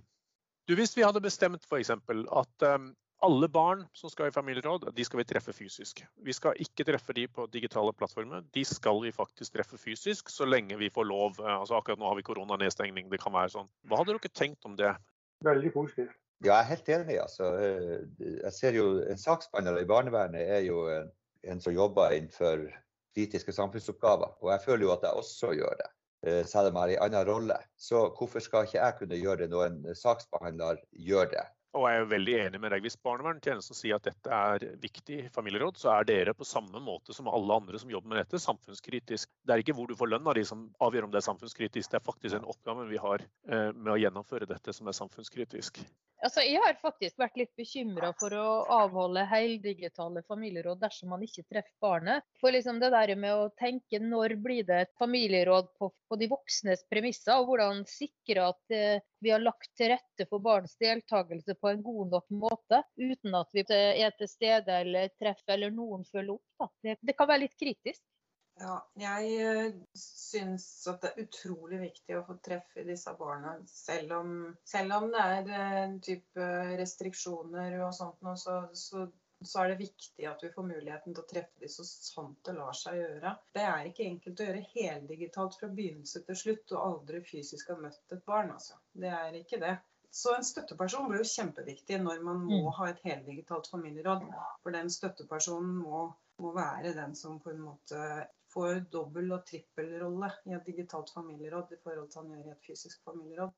Du, 0.71 0.77
Hvis 0.79 0.95
vi 0.95 1.03
hadde 1.03 1.27
bestemt 1.27 1.67
f.eks. 1.67 1.91
at 1.91 2.71
um, 2.79 2.93
alle 3.23 3.49
barn 3.49 3.85
som 3.97 4.11
skal 4.11 4.29
i 4.29 4.35
familieråd, 4.35 4.89
de 4.95 5.05
skal 5.07 5.21
vi 5.21 5.27
treffe 5.31 5.55
fysisk. 5.55 6.03
Vi 6.27 6.35
skal 6.35 6.59
ikke 6.63 6.87
treffe 6.89 7.15
de 7.17 7.29
på 7.31 7.47
digitale 7.53 7.95
plattformer. 7.95 8.43
De 8.55 8.65
skal 8.67 8.99
vi 9.05 9.13
faktisk 9.15 9.55
treffe 9.55 9.79
fysisk, 9.79 10.31
så 10.33 10.49
lenge 10.49 10.79
vi 10.81 10.91
får 10.91 11.07
lov. 11.09 11.39
Eh, 11.41 11.55
altså 11.55 11.79
Akkurat 11.79 12.03
nå 12.03 12.11
har 12.11 12.19
vi 12.19 12.27
koronanedstengning, 12.27 13.11
det 13.13 13.23
kan 13.23 13.35
være 13.35 13.55
sånn. 13.55 13.71
Hva 13.87 14.03
hadde 14.03 14.17
dere 14.17 14.35
tenkt 14.35 14.67
om 14.69 14.77
det? 14.79 14.93
Veldig 15.47 15.73
positivt. 15.75 16.19
Ja, 16.43 16.57
jeg 16.57 16.59
er 16.59 16.71
helt 16.73 16.93
enig. 16.99 17.19
Altså. 17.23 17.55
Eh, 17.63 18.29
jeg 18.43 18.55
ser 18.59 18.79
jo 18.79 18.87
En 19.07 19.21
saksbehandler 19.21 19.85
i 19.85 19.91
barnevernet 19.91 20.55
er 20.59 20.65
jo 20.67 20.87
en 20.91 21.61
som 21.63 21.75
jobber 21.75 22.15
innenfor 22.17 22.67
kritiske 23.15 23.55
samfunnsoppgaver. 23.55 24.35
Og 24.43 24.51
jeg 24.55 24.65
føler 24.67 24.87
jo 24.89 24.95
at 24.95 25.07
jeg 25.07 25.23
også 25.23 25.55
gjør 25.59 25.79
det. 25.79 25.91
Eh, 26.27 26.45
selv 26.47 26.71
om 26.71 26.79
jeg 26.79 26.83
er 26.83 26.95
i 26.95 26.99
en 26.99 27.09
annen 27.09 27.27
rolle. 27.31 27.59
Så 27.77 28.09
hvorfor 28.19 28.43
skal 28.43 28.67
ikke 28.67 28.79
jeg 28.79 28.99
kunne 28.99 29.19
gjøre 29.19 29.43
det 29.45 29.51
når 29.51 29.65
en 29.71 29.97
saksbehandler 29.99 30.83
gjør 30.93 31.31
det? 31.35 31.47
Og 31.73 31.87
jeg 31.89 32.01
er 32.03 32.09
veldig 32.11 32.33
enig 32.37 32.59
med 32.61 32.75
deg. 32.75 32.85
Hvis 32.85 32.99
barnevernstjenesten 33.01 33.77
sier 33.79 33.97
at 33.97 34.05
dette 34.05 34.29
er 34.37 34.65
viktig 34.83 35.23
familieråd, 35.33 35.79
så 35.81 35.95
er 35.95 36.09
dere 36.09 36.35
på 36.37 36.45
samme 36.45 36.83
måte 36.85 37.17
som 37.17 37.31
alle 37.33 37.57
andre 37.63 37.81
som 37.81 37.93
jobber 37.93 38.13
med 38.13 38.21
dette, 38.21 38.41
samfunnskritisk. 38.45 39.31
Det 39.41 39.55
er 39.55 39.65
ikke 39.65 39.77
hvor 39.79 39.89
du 39.89 39.97
får 39.97 40.13
lønn 40.13 40.29
av 40.29 40.37
de 40.37 40.45
som 40.49 40.67
avgjør 40.85 41.09
om 41.09 41.15
det 41.15 41.23
er 41.23 41.29
samfunnskritisk, 41.31 41.89
det 41.95 42.01
er 42.01 42.05
faktisk 42.05 42.37
en 42.37 42.49
oppgave 42.53 42.85
vi 42.91 43.01
har 43.01 43.25
eh, 43.25 43.71
med 43.73 43.95
å 43.95 44.01
gjennomføre 44.03 44.51
dette 44.51 44.77
som 44.77 44.91
er 44.91 44.99
samfunnskritisk. 45.01 45.81
Altså, 46.23 46.45
jeg 46.47 46.61
har 46.63 46.77
faktisk 46.79 47.19
vært 47.19 47.39
litt 47.41 47.51
bekymra 47.59 48.13
for 48.21 48.35
å 48.39 48.47
avholde 48.71 49.25
heldigitale 49.27 50.23
familieråd 50.31 50.79
dersom 50.79 51.11
man 51.11 51.25
ikke 51.27 51.43
treffer 51.51 51.75
barnet. 51.83 52.23
For 52.39 52.55
liksom 52.55 52.79
det 52.79 52.93
der 52.95 53.15
med 53.19 53.35
å 53.35 53.49
tenke 53.59 53.99
når 53.99 54.37
blir 54.45 54.63
det 54.69 54.79
et 54.85 54.93
familieråd 55.03 55.73
på, 55.81 55.91
på 55.91 56.19
de 56.21 56.29
voksnes 56.31 56.87
premisser, 56.93 57.35
og 57.41 57.51
hvordan 57.51 57.83
sikre 57.91 58.47
at 58.53 58.77
eh, 58.77 59.03
vi 59.19 59.35
har 59.35 59.43
lagt 59.43 59.73
til 59.79 59.91
rette 59.97 60.29
for 60.31 60.45
barns 60.45 60.79
deltakelse 60.79 61.59
på 61.59 61.73
en 61.73 61.83
god 61.83 62.15
nok 62.15 62.31
måte, 62.45 62.85
uten 63.03 63.39
at 63.43 63.51
vi 63.59 63.67
er 63.75 64.15
til 64.15 64.31
stede 64.31 64.79
eller 64.85 65.11
treffer 65.19 65.57
eller 65.57 65.75
noen 65.75 66.07
følger 66.07 66.39
opp. 66.39 66.77
Det, 66.87 67.01
det 67.03 67.19
kan 67.19 67.31
være 67.35 67.49
litt 67.49 67.59
kritisk. 67.59 68.03
Ja, 68.61 68.75
jeg 69.01 69.31
eh, 69.41 69.79
syns 69.99 70.67
at 70.91 71.03
det 71.03 71.11
er 71.13 71.25
utrolig 71.25 71.81
viktig 71.83 72.17
å 72.19 72.25
få 72.27 72.37
treffe 72.45 72.85
disse 72.87 73.15
barna. 73.19 73.57
Selv 73.69 74.13
om, 74.19 74.35
selv 74.69 74.99
om 74.99 75.09
det 75.13 75.23
er 75.23 75.51
en 75.57 75.97
eh, 75.97 75.99
type 76.05 76.49
restriksjoner 76.79 77.79
og 77.81 77.95
sånt 77.97 78.21
noe, 78.23 78.37
så, 78.39 78.59
så, 78.77 79.07
så, 79.41 79.63
er 79.63 79.73
det 79.73 79.81
viktig 79.81 80.29
at 80.29 80.45
vi 80.45 80.53
får 80.55 80.69
muligheten 80.69 81.17
til 81.17 81.25
å 81.25 81.31
treffe 81.31 81.65
dem 81.65 81.73
så 81.73 81.87
sant 81.89 82.43
det 82.47 82.55
lar 82.59 82.77
seg 82.77 83.01
gjøre. 83.01 83.33
Det 83.57 83.65
er 83.71 83.89
ikke 83.89 84.09
enkelt 84.11 84.43
å 84.43 84.51
gjøre 84.51 84.67
heldigitalt 84.75 85.57
fra 85.59 85.71
begynnelse 85.73 86.23
til 86.29 86.39
slutt 86.43 86.77
og 86.77 86.85
aldri 86.91 87.23
fysisk 87.33 87.73
ha 87.73 87.79
møtt 87.81 88.15
et 88.15 88.27
barn, 88.29 88.53
altså. 88.59 88.77
Det 88.93 89.11
er 89.17 89.41
ikke 89.41 89.63
det. 89.65 89.79
Så 90.13 90.35
en 90.37 90.45
støtteperson 90.45 91.09
blir 91.09 91.23
jo 91.23 91.31
kjempeviktig 91.31 91.97
når 92.03 92.21
man 92.21 92.45
må 92.45 92.67
mm. 92.67 92.73
ha 92.77 92.91
et 92.91 93.01
heldigitalt 93.09 93.71
familieråd. 93.73 94.27
For 94.61 94.77
den 94.77 94.93
støttepersonen 94.93 95.73
må, 95.81 96.05
må 96.45 96.53
være 96.53 96.93
den 96.99 97.17
som 97.17 97.39
på 97.41 97.49
en 97.55 97.63
måte 97.65 98.03
får 98.53 98.85
dobbel- 98.93 99.35
og 99.37 99.45
trippelrolle 99.49 100.31
i 100.49 100.57
et 100.57 100.69
digitalt 100.69 101.13
familieråd 101.17 101.75
i 101.75 101.81
forhold 101.83 102.11
til 102.13 102.23
han 102.23 102.33
gjør 102.35 102.49
i 102.49 102.55
et 102.57 102.69
fysisk 102.71 103.05
familieråd. 103.09 103.55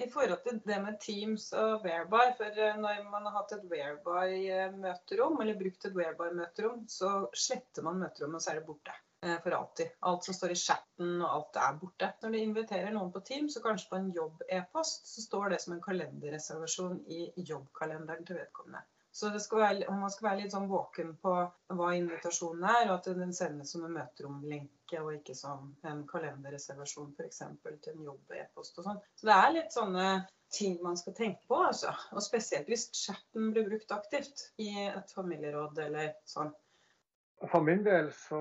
I 0.00 0.08
forhold 0.08 0.40
til 0.46 0.60
det 0.64 0.78
med 0.80 0.98
Teams 1.04 1.50
og 1.52 1.82
Whereby, 1.84 2.24
for 2.38 2.60
eh, 2.66 2.76
når 2.80 3.02
man 3.12 3.26
har 3.28 3.34
hatt 3.36 3.52
et 3.58 3.66
Whereby-møterom, 3.72 5.40
eller 5.44 5.58
brukt 5.60 5.84
et 5.84 5.96
Whereby-møterom, 5.98 6.86
så 6.88 7.10
sletter 7.36 7.84
man 7.84 8.00
møterommet, 8.00 8.40
og 8.40 8.44
så 8.44 8.54
er 8.54 8.60
det 8.60 8.68
borte. 8.70 8.94
Eh, 9.26 9.36
for 9.44 9.54
alltid. 9.58 9.92
Alt 10.00 10.24
som 10.24 10.34
står 10.34 10.54
i 10.54 10.60
chatten 10.62 11.12
og 11.20 11.28
alt 11.28 11.60
er 11.66 11.76
borte. 11.82 12.08
Når 12.22 12.32
du 12.32 12.38
inviterer 12.40 12.96
noen 12.96 13.12
på 13.14 13.20
Teams, 13.28 13.58
og 13.60 13.68
kanskje 13.68 13.90
på 13.92 14.00
en 14.00 14.08
jobb-e-post, 14.16 15.12
så 15.12 15.26
står 15.26 15.52
det 15.52 15.60
som 15.62 15.76
en 15.76 15.84
kalenderreservasjon 15.84 17.04
i 17.06 17.28
jobbkalenderen 17.52 18.26
til 18.26 18.40
vedkommende. 18.40 18.82
Så 19.12 19.28
være, 19.28 19.84
man 19.92 20.10
skal 20.10 20.30
være 20.30 20.38
litt 20.40 20.54
sånn 20.54 20.70
våken 20.70 21.10
på 21.20 21.32
hva 21.76 21.88
invitasjonen 21.98 22.64
er, 22.64 22.86
og 22.88 22.94
at 22.94 23.08
den 23.18 23.34
sendes 23.36 23.74
som 23.74 23.84
en 23.84 23.98
møteromlenke 23.98 25.02
og 25.02 25.10
ikke 25.18 25.34
som 25.36 25.66
en 25.88 26.00
kalenderreservasjon 26.08 27.10
f.eks. 27.18 27.42
til 27.84 27.92
en 27.92 28.06
jobb-e-post 28.08 28.80
og 28.80 28.88
sånn. 28.88 29.02
Så 29.20 29.28
det 29.28 29.36
er 29.36 29.52
litt 29.58 29.76
sånne 29.76 30.06
ting 30.56 30.78
man 30.84 30.96
skal 30.96 31.16
tenke 31.16 31.44
på, 31.48 31.60
altså. 31.60 31.92
Og 32.16 32.24
spesielt 32.24 32.68
hvis 32.72 32.88
chatten 32.96 33.52
blir 33.52 33.68
brukt 33.68 33.92
aktivt 33.92 34.46
i 34.64 34.70
et 34.86 35.12
familieråd 35.16 35.84
eller 35.86 36.14
sånn. 36.28 36.52
For 37.50 37.64
min 37.66 37.84
del 37.84 38.08
så 38.16 38.40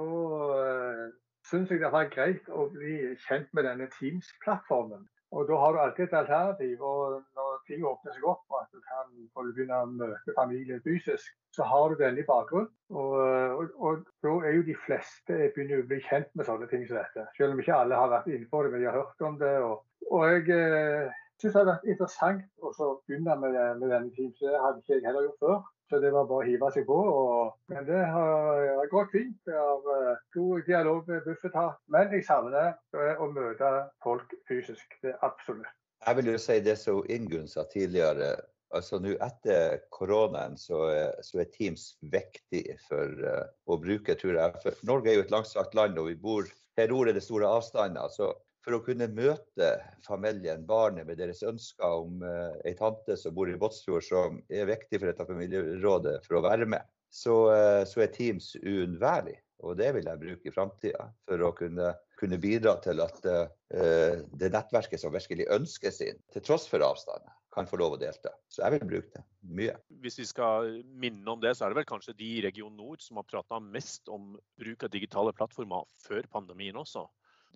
uh, 0.56 1.08
syns 1.50 1.72
jeg 1.74 1.82
det 1.84 1.92
er 1.92 2.12
greit 2.16 2.48
å 2.48 2.68
bli 2.72 2.98
kjent 3.26 3.52
med 3.58 3.68
denne 3.68 3.90
Teams-plattformen. 3.98 5.04
Og 5.32 5.48
Da 5.48 5.60
har 5.60 5.74
du 5.74 5.80
alltid 5.80 6.08
et 6.08 6.18
alternativ. 6.20 6.82
og 6.84 7.24
Når 7.36 7.51
ting 7.68 7.86
åpner 7.88 8.16
seg 8.16 8.26
opp 8.30 8.44
og 8.52 8.60
at 8.62 8.72
du 8.74 8.82
kan 8.86 9.52
begynne 9.52 9.80
å 9.84 9.90
møte 9.90 10.36
familien 10.38 10.82
fysisk, 10.86 11.34
så 11.56 11.68
har 11.68 11.92
du 11.92 12.00
denne 12.00 12.24
i 12.24 12.28
bakgrunnen. 12.28 12.72
Og, 12.90 13.16
og, 13.58 13.74
og, 13.80 14.06
da 14.26 14.36
er 14.48 14.58
jo 14.58 14.68
de 14.68 14.78
fleste 14.86 15.40
begynner 15.56 15.84
å 15.84 15.90
bli 15.90 16.00
kjent 16.08 16.32
med 16.36 16.48
sånne 16.48 16.70
ting 16.72 16.86
som 16.88 17.00
dette. 17.00 17.28
Selv 17.38 17.56
om 17.56 17.64
ikke 17.64 17.78
alle 17.78 18.00
har 18.00 18.14
vært 18.14 18.32
inne 18.32 18.48
det, 18.48 18.72
men 18.72 18.80
de 18.80 18.90
har 18.90 19.00
hørt 19.00 19.28
om 19.28 19.38
det. 19.42 19.54
Og, 19.66 19.84
og 20.12 20.26
jeg 20.30 20.48
eh, 20.56 21.20
syns 21.42 21.54
det 21.54 21.60
har 21.60 21.70
vært 21.74 21.92
interessant 21.94 22.66
å 22.66 22.90
begynne 23.08 23.38
med, 23.44 23.60
med 23.82 23.88
denne 23.90 24.12
så 24.16 24.50
Det 24.50 24.64
hadde 24.66 24.84
ikke 24.84 24.98
jeg 24.98 25.08
heller 25.08 25.30
gjort 25.30 25.46
før. 25.46 25.62
Så 25.92 26.00
det 26.00 26.14
var 26.16 26.24
bare 26.24 26.46
å 26.46 26.48
hive 26.48 26.70
seg 26.72 26.86
på. 26.88 26.96
Og, 26.96 27.56
men 27.74 27.84
det 27.90 28.00
har 28.14 28.88
gått 28.94 29.12
fint. 29.12 29.36
Det 29.48 29.58
har 29.58 29.90
uh, 29.90 30.22
god 30.38 30.64
dialog 30.70 31.10
med 31.12 31.26
Bufetat. 31.26 31.82
Men 31.92 32.16
jeg 32.16 32.24
savner 32.30 32.78
uh, 32.96 33.20
å 33.20 33.28
møte 33.36 33.74
folk 34.06 34.32
fysisk. 34.48 34.96
Det 35.04 35.12
er 35.12 35.26
absolutt. 35.28 35.74
Jeg 36.02 36.18
vil 36.18 36.32
jo 36.32 36.40
si 36.42 36.58
det 36.66 36.78
som 36.82 37.04
Ingunn 37.14 37.50
sa 37.50 37.66
tidligere. 37.70 38.36
altså 38.74 39.00
nå 39.00 39.18
Etter 39.22 39.82
koronaen 39.92 40.58
så, 40.58 40.80
så, 41.22 41.42
er 41.44 41.50
Teams 41.54 41.98
viktig 42.02 42.64
for 42.88 43.12
uh, 43.22 43.44
å 43.68 43.78
bruke, 43.78 44.16
tror 44.16 44.40
jeg. 44.40 44.62
For 44.64 44.88
Norge 44.88 45.12
er 45.12 45.20
jo 45.20 45.26
et 45.28 45.34
langstrakt 45.34 45.76
land, 45.78 46.00
og 46.00 46.08
vi 46.08 46.16
bor 46.16 46.48
her 46.80 46.94
ordet 46.96 47.18
det 47.20 47.26
store 47.26 47.50
avstander. 47.52 48.10
så 48.10 48.32
for 48.66 48.78
å 48.78 48.84
kunne 48.86 49.10
møte 49.10 49.70
familien, 50.06 50.66
barnet, 50.70 51.08
med 51.08 51.18
deres 51.22 51.42
ønsker 51.46 52.02
om 52.04 52.22
uh, 52.26 52.54
ei 52.68 52.76
tante 52.78 53.18
som 53.18 53.34
bor 53.36 53.50
i 53.50 53.58
Båtsfjord, 53.58 54.06
som 54.06 54.42
er 54.54 54.70
viktig 54.70 55.00
for 55.00 55.10
dette 55.10 55.26
familierådet 55.26 56.20
for 56.28 56.38
å 56.38 56.44
være 56.46 56.68
med, 56.70 56.86
så, 57.10 57.38
uh, 57.50 57.82
så 57.90 58.06
er 58.06 58.14
Teams 58.14 58.54
uunnværlig. 58.62 59.40
Og 59.66 59.78
det 59.78 59.92
vil 59.98 60.08
jeg 60.10 60.22
bruke 60.22 60.50
i 60.50 60.54
framtida 60.54 61.10
for 61.26 61.46
å 61.46 61.52
kunne, 61.58 61.92
kunne, 62.22 62.40
bidra 62.42 62.78
til 62.84 63.02
at 63.04 63.20
uh, 63.26 64.24
det 64.38 64.52
nettverket 64.54 65.02
som 65.02 65.14
virkelig 65.14 65.50
ønsker 65.52 65.94
sin, 65.94 66.20
til 66.34 66.46
tross 66.46 66.68
for 66.70 66.84
avstand, 66.86 67.26
kan 67.52 67.68
få 67.68 67.80
lov 67.82 67.98
å 67.98 68.00
delta. 68.00 68.32
Så 68.48 68.64
jeg 68.64 68.78
vil 68.78 68.90
bruke 68.94 69.12
det 69.18 69.56
mye. 69.58 69.74
Hvis 70.04 70.22
vi 70.22 70.28
skal 70.30 70.78
minne 70.86 71.34
om 71.34 71.42
det, 71.44 71.56
så 71.58 71.66
er 71.66 71.74
det 71.74 71.82
vel 71.82 71.90
kanskje 71.90 72.16
de 72.16 72.30
i 72.38 72.44
Region 72.46 72.78
Nord 72.78 73.04
som 73.04 73.20
har 73.20 73.28
prata 73.28 73.60
mest 73.64 74.08
om 74.12 74.38
bruk 74.62 74.86
av 74.88 74.94
digitale 74.94 75.34
plattformer 75.36 75.90
før 76.06 76.30
pandemien 76.32 76.80
også. 76.80 77.08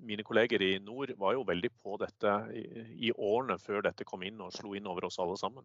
Mine 0.03 0.25
kolleger 0.27 0.59
i 0.59 0.73
nord 0.83 1.13
var 1.17 1.37
jo 1.37 1.45
veldig 1.47 1.71
på 1.79 1.95
dette 2.01 2.33
i 2.51 3.13
årene 3.15 3.55
før 3.61 3.85
dette 3.85 4.07
kom 4.07 4.25
inn 4.27 4.41
og 4.43 4.51
slo 4.51 4.75
inn 4.75 4.89
over 4.91 5.07
oss 5.07 5.21
alle 5.23 5.37
sammen. 5.39 5.63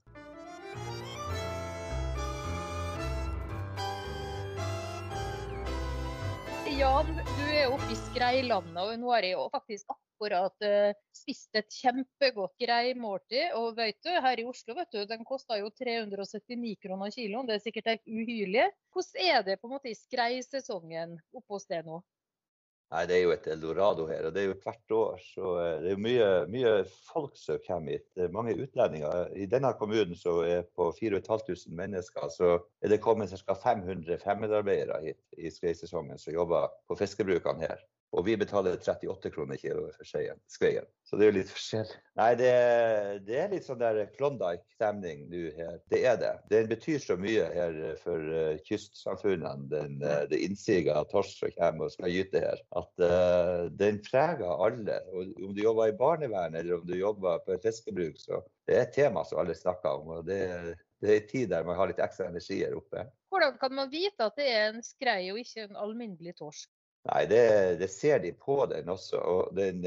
Ja, 6.80 7.02
du 7.04 7.42
er 7.44 7.66
oppe 7.68 7.92
i 7.92 7.96
Skreilandet, 7.98 8.78
og 8.80 8.94
nå 9.02 9.10
har 9.12 9.24
jeg 9.26 9.48
faktisk 9.52 9.90
akkurat 9.92 10.64
uh, 10.64 10.94
spist 11.12 11.58
et 11.58 11.68
kjempegodt 11.76 12.54
greimåltid. 12.62 13.50
Og 13.58 13.74
vet 13.76 13.98
du, 14.00 14.08
her 14.24 14.40
i 14.40 14.46
Oslo 14.48 14.78
vet 14.78 14.88
du, 14.94 15.02
den 15.10 15.26
koster 15.28 15.60
jo 15.60 15.68
379 15.76 16.78
kroner 16.80 17.12
kiloen. 17.12 17.50
Det 17.50 17.58
er 17.58 17.64
sikkert 17.66 17.90
helt 17.92 18.08
uhyrlig. 18.08 18.64
Hvordan 18.96 19.28
er 19.34 19.44
det 19.50 19.58
på 19.60 19.68
en 19.68 19.74
måte 19.74 19.92
i 19.92 19.98
skreisesongen 19.98 21.18
oppe 21.36 21.58
hos 21.58 21.68
deg 21.68 21.84
nå? 21.84 22.00
Nei, 22.90 23.05
Det 23.07 23.14
er 23.16 23.20
jo 23.22 23.31
et 23.31 23.44
eldorado 23.46 24.05
her, 24.09 24.24
og 24.26 24.33
det 24.35 24.42
er 24.42 24.48
jo 24.48 24.57
hvert 24.64 24.94
år. 24.96 25.20
Så 25.22 25.50
eh, 25.62 25.76
det 25.85 25.92
er 25.92 26.00
mye, 26.07 26.31
mye 26.50 26.72
folk 27.07 27.37
som 27.38 27.61
kommer 27.62 27.94
hit. 27.94 28.09
Det 28.18 28.24
er 28.24 28.35
mange 28.35 28.57
utlendinger. 28.59 29.31
I 29.38 29.46
denne 29.50 29.70
kommunen 29.79 30.18
som 30.18 30.40
er 30.42 30.64
på 30.74 30.88
4500 30.96 31.70
mennesker, 31.79 32.26
så 32.35 32.57
er 32.83 32.90
det 32.90 33.03
kommet 33.05 33.31
ca. 33.31 33.55
500 33.55 34.18
femmedarbeidere 34.24 34.98
hit 35.07 35.38
i 35.38 35.55
skreisesongen 35.55 36.18
som 36.18 36.35
jobber 36.35 36.74
på 36.90 36.98
fiskebrukene 36.98 37.70
her. 37.70 37.87
Og 38.11 38.25
vi 38.27 38.35
betaler 38.35 38.75
38 38.75 39.31
kroner 39.31 39.59
kiloet 39.61 39.94
for 39.94 40.09
skreien. 40.09 40.88
Så 41.07 41.18
det 41.18 41.27
er 41.27 41.31
jo 41.31 41.35
litt 41.37 41.51
forskjell. 41.53 41.92
Nei, 42.18 42.31
det, 42.40 42.51
det 43.27 43.37
er 43.38 43.53
litt 43.53 43.66
sånn 43.68 43.79
der 43.79 44.01
Klondyke-stemning 44.16 45.29
nå 45.31 45.44
her. 45.55 45.77
Det 45.92 46.01
er 46.11 46.18
det. 46.18 46.33
Den 46.51 46.66
betyr 46.73 46.99
så 47.03 47.14
mye 47.20 47.46
her 47.55 47.79
for 48.03 48.27
uh, 48.35 48.59
kystsamfunnene, 48.66 49.68
den, 49.70 49.96
uh, 50.03 50.25
det 50.31 50.42
innsiget 50.42 50.90
av 50.96 51.07
torsk 51.12 51.38
som 51.44 51.55
kommer 51.55 51.87
og 51.87 51.94
skal 51.94 52.11
gyte 52.11 52.42
her, 52.42 52.62
at 52.83 53.05
uh, 53.05 53.70
den 53.79 54.03
preger 54.07 54.66
alle. 54.66 54.99
Og 55.14 55.31
om 55.46 55.55
du 55.55 55.62
jobber 55.62 55.92
i 55.92 55.99
barnevern 56.03 56.59
eller 56.59 56.81
om 56.81 56.87
du 56.90 56.96
jobber 56.99 57.38
på 57.46 57.55
et 57.55 57.68
fiskebruk, 57.68 58.18
så 58.18 58.42
det 58.66 58.75
er 58.75 58.88
et 58.88 58.94
tema 58.99 59.23
som 59.27 59.42
alle 59.42 59.55
snakker 59.55 60.03
om. 60.03 60.16
og 60.18 60.27
det, 60.27 60.42
det 61.01 61.14
er 61.14 61.23
en 61.23 61.31
tid 61.31 61.55
der 61.55 61.64
man 61.66 61.79
har 61.79 61.90
litt 61.90 62.03
ekstra 62.03 62.27
energi 62.27 62.59
her 62.64 62.75
oppe. 62.79 63.07
Hvordan 63.31 63.55
kan 63.62 63.75
man 63.79 63.90
vite 63.94 64.27
at 64.27 64.37
det 64.38 64.51
er 64.51 64.68
en 64.73 64.83
skrei 64.83 65.31
og 65.31 65.38
ikke 65.38 65.68
en 65.68 65.79
alminnelig 65.79 66.35
torsk? 66.42 66.66
Nei, 67.08 67.22
det, 67.30 67.44
det, 67.80 67.88
ser 67.88 68.18
de 68.20 68.32
på 68.36 68.58
den 68.68 68.90
også. 68.92 69.20
Og 69.20 69.54
den, 69.56 69.80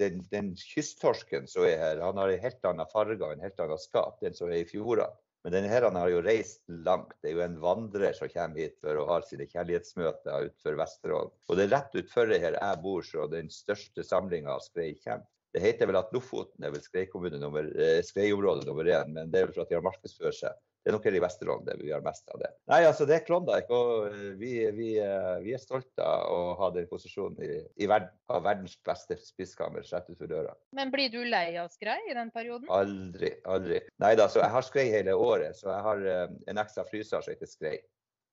den, 0.00 0.22
den 0.32 0.54
kysttorsken 0.56 1.48
som 1.50 1.66
er 1.68 1.76
her, 1.80 2.00
han 2.00 2.20
har 2.20 2.32
en 2.32 2.46
helt 2.46 2.70
annen 2.70 2.88
farge 2.92 3.20
og 3.20 3.34
en 3.34 3.44
helt 3.44 3.60
annen 3.60 3.80
skap, 3.80 4.16
den 4.24 4.36
som 4.36 4.48
er 4.48 4.62
i 4.62 4.68
fjordene. 4.68 5.12
Men 5.44 5.52
denne 5.52 5.68
her 5.68 5.84
han 5.84 5.96
har 6.00 6.08
jo 6.08 6.22
reist 6.24 6.62
langt. 6.86 7.12
Det 7.20 7.28
er 7.28 7.36
jo 7.36 7.44
en 7.44 7.58
vandrer 7.60 8.16
som 8.16 8.30
kommer 8.32 8.62
hit 8.62 8.78
for 8.80 8.96
å 8.96 9.04
ha 9.10 9.18
sine 9.28 9.44
kjærlighetsmøter 9.50 10.46
utenfor 10.48 10.78
Vesterålen. 10.80 11.34
Og 11.50 11.58
det 11.58 11.66
er 11.66 11.74
rett 11.74 11.98
utenfor 11.98 12.32
her 12.32 12.56
jeg 12.56 12.80
bor, 12.86 13.04
så 13.04 13.26
den 13.28 13.52
største 13.52 14.06
samlinga 14.08 14.54
av 14.56 14.64
skrei 14.64 14.94
kommer. 15.02 15.28
Det 15.54 15.62
heter 15.62 15.86
vel 15.86 16.00
at 16.00 16.16
Lofoten 16.16 16.64
er 16.64 16.72
vel 16.72 17.68
eh, 17.76 18.00
skreiområde 18.02 18.64
nummer 18.66 18.88
én, 18.88 19.12
men 19.14 19.28
det 19.30 19.42
er 19.42 19.46
vel 19.46 19.52
for 19.54 19.66
at 19.66 19.70
de 19.70 19.76
har 19.76 19.84
markedsført 19.84 20.40
seg. 20.40 20.56
Det 20.84 20.90
er 20.90 20.96
nok 20.98 21.06
her 21.08 21.16
i 21.16 21.20
Vesterålen 21.24 21.64
det 21.64 21.74
vi 21.80 21.92
har 21.94 22.02
mest 22.04 22.28
av 22.28 22.42
det. 22.42 22.50
Nei, 22.68 22.82
altså 22.84 23.06
det 23.08 23.16
er 23.16 23.22
Klondyke, 23.24 23.72
og 23.72 24.10
eh, 24.10 24.34
vi, 24.36 24.50
vi, 24.76 24.88
eh, 25.00 25.30
vi, 25.40 25.54
er 25.56 25.62
stolte 25.62 26.04
av 26.04 26.28
å 26.28 26.52
ha 26.58 26.68
den 26.74 26.84
posisjonen 26.90 27.40
i, 27.40 27.56
i 27.80 27.88
verden, 27.88 28.12
av 28.28 28.44
verdens 28.44 28.76
beste 28.84 29.16
spiskammer 29.22 29.80
rett 29.80 30.10
utenfor 30.10 30.28
døra. 30.28 30.52
Men 30.76 30.92
blir 30.92 31.08
du 31.08 31.22
lei 31.24 31.56
av 31.56 31.72
skrei 31.72 31.96
i 32.10 32.16
den 32.16 32.28
perioden? 32.34 32.68
Aldri, 32.68 33.32
aldri. 33.48 33.80
Nei 34.04 34.12
da, 34.20 34.28
så 34.28 34.44
jeg 34.44 34.52
har 34.52 34.68
skrei 34.68 34.86
hele 34.92 35.16
året, 35.16 35.56
så 35.56 35.72
jeg 35.72 35.88
har 35.88 36.06
en 36.52 36.64
ekstra 36.66 36.84
fryser 36.90 37.24
som 37.24 37.32
heter 37.32 37.48
skrei. 37.48 37.78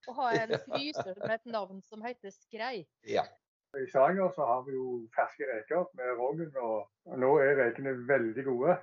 Og 0.10 0.16
har 0.16 0.42
en 0.44 0.56
fryser 0.68 1.16
med 1.22 1.36
et 1.38 1.52
navn 1.54 1.82
som 1.88 2.04
heter 2.06 2.34
Skrei? 2.36 2.86
Ja. 3.08 3.26
I 3.80 3.88
Stavanger 3.88 4.32
så 4.36 4.46
har 4.46 4.64
vi 4.68 4.76
jo 4.76 4.86
ferske 5.16 5.48
reker 5.48 5.86
med 5.96 6.18
rogn, 6.20 6.50
og 6.60 7.20
nå 7.22 7.36
er 7.40 7.56
rekene 7.56 7.94
veldig 8.10 8.44
gode. 8.50 8.76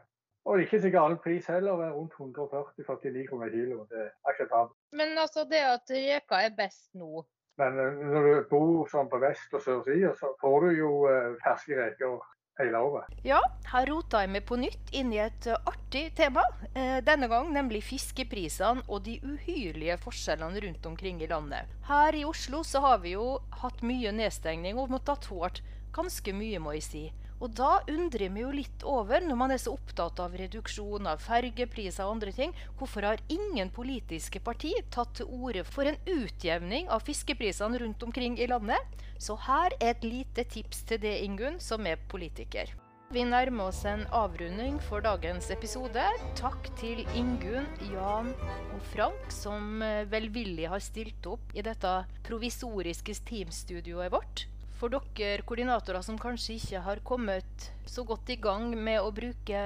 Og 0.44 0.62
ikke 0.62 0.80
så 0.80 0.90
gal 0.90 1.16
pris 1.24 1.46
heller, 1.50 1.90
rundt 1.92 2.14
140-49 2.14 3.26
kroner 3.28 3.50
kilo. 3.52 3.82
Det 3.90 4.04
er 4.06 4.14
akseptabelt. 4.30 4.76
Men 4.92 5.18
altså 5.18 5.44
det 5.50 5.64
at 5.64 5.90
reka 5.90 6.40
er 6.46 6.54
best 6.56 6.88
nå? 6.94 7.24
Men 7.58 7.78
eh, 7.82 8.00
når 8.14 8.26
du 8.28 8.48
bor 8.50 8.88
sånn 8.90 9.10
på 9.10 9.20
vest- 9.22 9.54
og 9.54 9.64
sørsida, 9.64 10.14
så 10.16 10.32
får 10.40 10.66
du 10.66 10.74
jo 10.78 10.92
eh, 11.10 11.34
ferske 11.42 11.78
reker 11.78 12.20
hele 12.58 12.80
året. 12.82 13.18
Ja, 13.26 13.38
her 13.72 13.86
rota 13.90 14.22
jeg 14.24 14.32
meg 14.34 14.44
på 14.48 14.58
nytt 14.60 14.92
inn 14.96 15.12
i 15.14 15.20
et 15.22 15.48
eh, 15.50 15.58
artig 15.70 16.04
tema. 16.18 16.44
Eh, 16.72 16.98
denne 17.06 17.28
gang 17.30 17.50
nemlig 17.54 17.84
fiskeprisene 17.86 18.84
og 18.88 19.04
de 19.06 19.18
uhyrlige 19.22 19.98
forskjellene 20.02 20.64
rundt 20.66 20.88
omkring 20.90 21.22
i 21.22 21.30
landet. 21.30 21.70
Her 21.88 22.18
i 22.18 22.24
Oslo 22.28 22.64
så 22.66 22.82
har 22.84 23.02
vi 23.04 23.14
jo 23.16 23.36
hatt 23.62 23.82
mye 23.86 24.14
nedstengning 24.14 24.78
og 24.78 24.92
måttet 24.94 25.26
tåle 25.28 25.64
ganske 25.94 26.34
mye, 26.36 26.60
må 26.62 26.76
jeg 26.76 26.86
si. 26.86 27.04
Og 27.38 27.52
da 27.54 27.78
undrer 27.90 28.32
meg 28.34 28.42
jo 28.42 28.54
litt 28.54 28.86
over, 28.88 29.22
når 29.22 29.38
man 29.38 29.54
er 29.54 29.60
så 29.62 29.74
opptatt 29.76 30.18
av 30.22 30.34
reduksjon 30.38 31.06
av 31.06 31.22
fergepriser 31.22 32.06
og 32.06 32.16
andre 32.16 32.34
ting, 32.34 32.54
hvorfor 32.80 33.06
har 33.06 33.22
ingen 33.30 33.70
politiske 33.74 34.42
parti 34.42 34.72
tatt 34.94 35.14
til 35.20 35.30
orde 35.30 35.62
for 35.68 35.86
en 35.86 36.00
utjevning 36.10 36.90
av 36.90 37.06
fiskeprisene 37.06 37.78
rundt 37.84 38.02
omkring 38.02 38.38
i 38.42 38.50
landet? 38.50 38.98
Så 39.22 39.38
her 39.46 39.74
er 39.78 39.94
et 39.94 40.04
lite 40.06 40.44
tips 40.50 40.84
til 40.90 41.02
det, 41.02 41.16
Ingunn, 41.26 41.62
som 41.62 41.86
er 41.86 41.98
politiker. 42.10 42.74
Vi 43.08 43.22
nærmer 43.24 43.70
oss 43.70 43.86
en 43.88 44.02
avrunding 44.12 44.74
for 44.84 45.00
dagens 45.00 45.46
episode. 45.54 46.02
Takk 46.36 46.68
til 46.76 47.06
Ingunn, 47.16 47.64
Jan 47.88 48.34
og 48.74 48.82
Frank, 48.90 49.30
som 49.32 49.80
eh, 49.80 50.04
velvillig 50.12 50.68
har 50.68 50.84
stilt 50.84 51.24
opp 51.30 51.56
i 51.56 51.64
dette 51.64 51.94
provisoriske 52.26 53.16
teamstudioet 53.30 54.12
vårt. 54.12 54.44
For 54.78 54.92
dere 54.94 55.42
koordinatorer 55.42 56.04
som 56.06 56.18
kanskje 56.22 56.54
ikke 56.54 56.80
har 56.84 57.00
kommet 57.06 57.64
så 57.88 58.04
godt 58.06 58.30
i 58.30 58.36
gang 58.38 58.70
med 58.78 59.00
å 59.02 59.10
bruke 59.14 59.62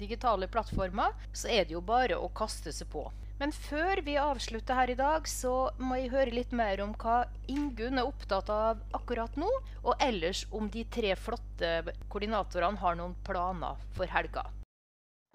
digitale 0.00 0.48
plattformer, 0.50 1.14
så 1.30 1.52
er 1.54 1.68
det 1.68 1.76
jo 1.76 1.82
bare 1.86 2.18
å 2.18 2.32
kaste 2.34 2.72
seg 2.74 2.90
på. 2.90 3.04
Men 3.38 3.52
før 3.52 4.00
vi 4.02 4.16
avslutter 4.18 4.78
her 4.78 4.90
i 4.90 4.96
dag, 4.98 5.28
så 5.28 5.68
må 5.78 5.98
jeg 6.00 6.10
høre 6.10 6.34
litt 6.34 6.54
mer 6.56 6.80
om 6.82 6.94
hva 6.98 7.26
Ingunn 7.52 8.00
er 8.00 8.08
opptatt 8.08 8.50
av 8.50 8.80
akkurat 8.96 9.36
nå, 9.38 9.50
og 9.84 10.02
ellers 10.02 10.46
om 10.50 10.70
de 10.72 10.82
tre 10.90 11.12
flotte 11.20 11.92
koordinatorene 12.10 12.80
har 12.80 12.96
noen 12.98 13.14
planer 13.28 13.78
for 13.94 14.10
helga. 14.10 14.48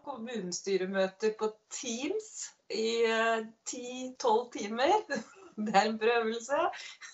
Kommunestyremøter 0.01 1.37
på 1.39 1.51
Teams 1.71 2.49
i 2.73 3.05
eh, 3.05 3.45
ti-tolv 3.69 4.49
timer. 4.57 4.97
Det 5.61 5.71
er 5.75 5.87
en 5.91 6.01
prøvelse. 6.01 6.65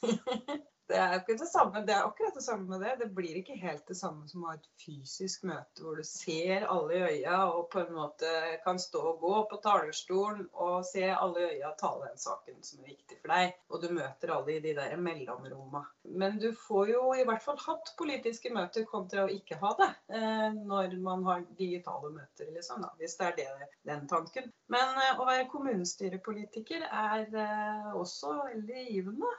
Det 0.87 0.95
er 0.95 1.17
ikke 1.17 1.35
det 1.35 1.49
samme. 1.51 1.81
Det 1.83 1.91
er 1.91 2.05
akkurat 2.07 2.35
det 2.37 2.43
samme 2.45 2.69
med 2.69 2.83
det. 2.85 2.93
Det 3.01 3.09
blir 3.15 3.39
ikke 3.39 3.57
helt 3.59 3.83
det 3.89 3.97
samme 3.99 4.27
som 4.29 4.45
å 4.45 4.51
ha 4.51 4.55
et 4.55 4.67
fysisk 4.79 5.43
møte 5.49 5.83
hvor 5.83 5.99
du 5.99 6.05
ser 6.07 6.63
alle 6.71 6.95
i 6.95 7.01
øya 7.17 7.41
og 7.51 7.65
på 7.73 7.81
en 7.81 7.91
måte 7.97 8.29
kan 8.63 8.79
stå 8.79 9.01
og 9.11 9.19
gå 9.19 9.33
på 9.51 9.59
talerstolen 9.65 10.45
og 10.53 10.85
se 10.87 11.03
alle 11.11 11.43
i 11.43 11.57
øya 11.57 11.73
tale 11.81 12.07
den 12.07 12.21
saken 12.21 12.61
som 12.63 12.85
er 12.85 12.93
viktig 12.93 13.19
for 13.19 13.33
deg. 13.33 13.57
Og 13.67 13.83
du 13.83 13.89
møter 13.97 14.31
alle 14.37 14.55
i 14.55 14.63
de 14.63 14.73
der 14.77 14.95
mellomromma. 15.01 15.83
Men 16.23 16.39
du 16.39 16.53
får 16.67 16.93
jo 16.93 17.03
i 17.17 17.25
hvert 17.27 17.43
fall 17.43 17.59
hatt 17.65 17.91
politiske 17.99 18.53
møter 18.55 18.87
kontra 18.87 19.25
å 19.25 19.33
ikke 19.33 19.59
ha 19.59 19.73
det 19.81 19.89
eh, 20.15 20.47
når 20.55 20.95
man 21.03 21.25
har 21.27 21.43
digitale 21.59 22.13
møter, 22.15 22.47
liksom, 22.55 22.85
da, 22.85 22.93
hvis 23.01 23.17
det 23.19 23.27
er 23.27 23.35
det, 23.41 23.69
den 23.91 24.07
tanken. 24.07 24.47
Men 24.71 24.95
eh, 25.03 25.19
å 25.19 25.27
være 25.27 25.49
kommunestyrepolitiker 25.51 26.87
er 26.87 27.27
eh, 27.27 27.91
også 27.99 28.37
veldig 28.45 28.87
givende. 28.87 29.35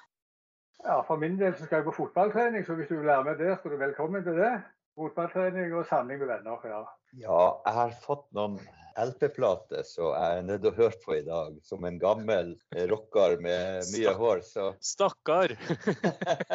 Ja, 0.84 1.02
For 1.06 1.18
min 1.18 1.38
del 1.38 1.54
så 1.56 1.66
skal 1.66 1.80
jeg 1.80 1.88
på 1.88 1.96
fotballtrening, 1.96 2.66
så 2.66 2.76
hvis 2.78 2.88
du 2.90 2.98
vil 2.98 3.08
være 3.10 3.24
med 3.26 3.40
der, 3.40 3.56
så 3.56 3.68
er 3.68 3.74
du 3.74 3.80
velkommen 3.80 4.24
til 4.24 4.38
det. 4.38 4.52
Fotballtrening 4.98 5.74
og 5.74 5.86
samling 5.86 6.20
med 6.22 6.30
venner. 6.30 6.66
Ja, 6.66 6.82
ja 7.24 7.40
jeg 7.66 7.74
har 7.80 7.96
fått 8.04 8.26
noen 8.38 8.58
LP-plater 8.98 9.84
som 9.86 10.10
jeg 10.10 10.38
er 10.38 10.46
nødt 10.46 10.62
til 10.64 10.70
å 10.72 10.76
høre 10.78 11.00
på 11.04 11.14
i 11.18 11.24
dag, 11.26 11.58
som 11.66 11.84
en 11.86 11.98
gammel 12.02 12.54
rocker 12.90 13.36
med 13.42 13.90
mye 13.92 14.14
hår. 14.20 14.42
Så. 14.46 14.70
Stakkar! 14.82 15.54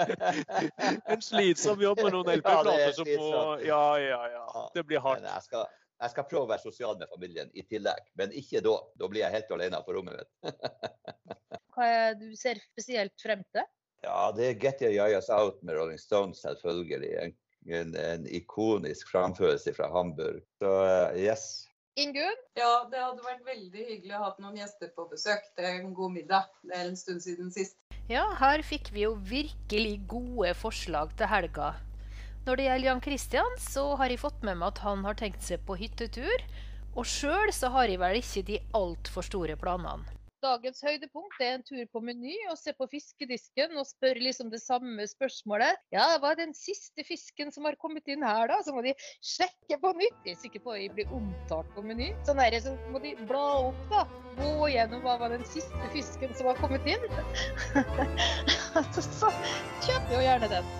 en 1.12 1.24
slitsom 1.24 1.84
jobb 1.84 2.04
med 2.04 2.18
noen 2.18 2.34
LP-plater 2.40 2.82
ja, 2.84 2.90
som 2.98 3.08
må 3.08 3.46
Ja, 3.64 3.86
ja, 4.02 4.20
ja. 4.38 4.66
Det 4.76 4.84
blir 4.88 5.04
hardt. 5.04 5.24
Jeg 5.28 5.48
skal, 5.48 5.70
jeg 6.04 6.16
skal, 6.16 6.28
prøve 6.32 6.48
å 6.48 6.52
være 6.52 6.66
sosial 6.66 7.00
med 7.00 7.12
familien 7.16 7.54
i 7.56 7.64
tillegg, 7.68 8.12
men 8.20 8.36
ikke 8.40 8.64
da. 8.66 8.76
Da 9.00 9.12
blir 9.12 9.24
jeg 9.24 9.36
helt 9.38 9.56
alene 9.56 9.84
på 9.86 9.96
rommet 10.00 10.20
mitt. 10.20 10.60
Hva 11.74 11.88
er 11.90 12.20
det 12.20 12.34
du 12.34 12.36
ser 12.38 12.60
spesielt 12.72 13.16
frem 13.24 13.48
til? 13.56 13.72
Ja, 14.04 14.32
det 14.36 14.50
er 14.50 14.60
'Get 14.60 14.82
Your 14.84 14.94
Yayas 14.94 15.30
Out' 15.30 15.62
med 15.64 15.78
Rolling 15.78 16.00
Stones, 16.00 16.42
selvfølgelig. 16.44 17.12
En, 17.24 17.36
en, 17.72 17.96
en 17.96 18.26
ikonisk 18.28 19.12
framførelse 19.12 19.74
fra 19.74 19.88
Hamburg. 19.92 20.42
Så 20.60 20.72
uh, 20.84 21.20
yes. 21.20 21.70
Ingunn? 21.96 22.40
Ja, 22.58 22.84
det 22.92 23.00
hadde 23.00 23.24
vært 23.24 23.46
veldig 23.46 23.86
hyggelig 23.88 24.16
å 24.18 24.24
ha 24.26 24.30
noen 24.42 24.58
gjester 24.58 24.90
på 24.96 25.06
besøk. 25.12 25.46
Det 25.58 25.66
er 25.70 25.80
en 25.80 25.94
god 25.94 26.16
middag. 26.16 26.50
Det 26.66 26.76
er 26.76 26.90
en 26.90 26.98
stund 26.98 27.22
siden 27.24 27.54
sist. 27.54 27.78
Ja, 28.10 28.26
her 28.40 28.64
fikk 28.66 28.90
vi 28.92 29.06
jo 29.06 29.14
virkelig 29.30 30.02
gode 30.12 30.52
forslag 30.60 31.14
til 31.20 31.30
helga. 31.32 31.76
Når 32.44 32.60
det 32.60 32.66
gjelder 32.66 32.88
Jan 32.90 33.04
Christian, 33.06 33.54
så 33.62 33.86
har 34.02 34.12
jeg 34.12 34.20
fått 34.20 34.42
med 34.44 34.58
meg 34.60 34.74
at 34.74 34.82
han 34.84 35.06
har 35.08 35.16
tenkt 35.16 35.46
seg 35.46 35.62
på 35.64 35.78
hyttetur. 35.80 36.44
Og 36.98 37.08
sjøl 37.08 37.54
så 37.56 37.72
har 37.72 37.88
jeg 37.88 38.02
vel 38.02 38.20
ikke 38.20 38.44
de 38.50 38.60
altfor 38.76 39.24
store 39.30 39.56
planene. 39.62 40.04
Dagens 40.44 40.82
høydepunkt 40.84 41.40
er 41.40 41.54
en 41.56 41.62
tur 41.64 41.84
på 41.94 42.02
Meny 42.04 42.34
og 42.52 42.58
se 42.60 42.74
på 42.76 42.88
fiskedisken 42.92 43.78
og 43.80 43.88
spørre 43.88 44.20
liksom 44.26 44.50
det 44.52 44.60
samme 44.60 45.06
spørsmålet. 45.08 45.80
Ja, 45.96 46.10
hva 46.20 46.34
er 46.34 46.42
den 46.42 46.52
siste 46.58 47.06
fisken 47.08 47.54
som 47.56 47.64
har 47.70 47.78
kommet 47.80 48.10
inn 48.12 48.26
her, 48.28 48.50
da? 48.52 48.58
Så 48.66 48.76
må 48.76 48.84
de 48.84 48.92
sjekke 49.24 49.80
på 49.80 49.94
nytt. 50.02 50.20
Jeg 50.28 50.36
er 50.36 50.42
sikker 50.42 50.66
på 50.66 50.76
at 50.76 50.82
jeg 50.82 50.92
blir 50.98 51.16
omtalt 51.16 51.72
på 51.78 51.86
Meny. 51.88 52.12
Sånn 52.28 52.44
her, 52.44 52.58
så 52.66 52.76
må 52.92 53.00
de 53.04 53.16
bla 53.24 53.46
opp, 53.70 53.80
da. 53.94 54.04
Gå 54.42 54.68
gjennom 54.74 55.06
hva 55.06 55.16
var 55.22 55.32
den 55.32 55.48
siste 55.48 55.94
fisken 55.96 56.36
som 56.36 56.52
har 56.52 56.60
kommet 56.60 56.92
inn. 56.92 57.08
så 59.00 59.32
kjøper 59.86 60.18
jo 60.18 60.26
gjerne 60.28 60.52
den. 60.58 60.76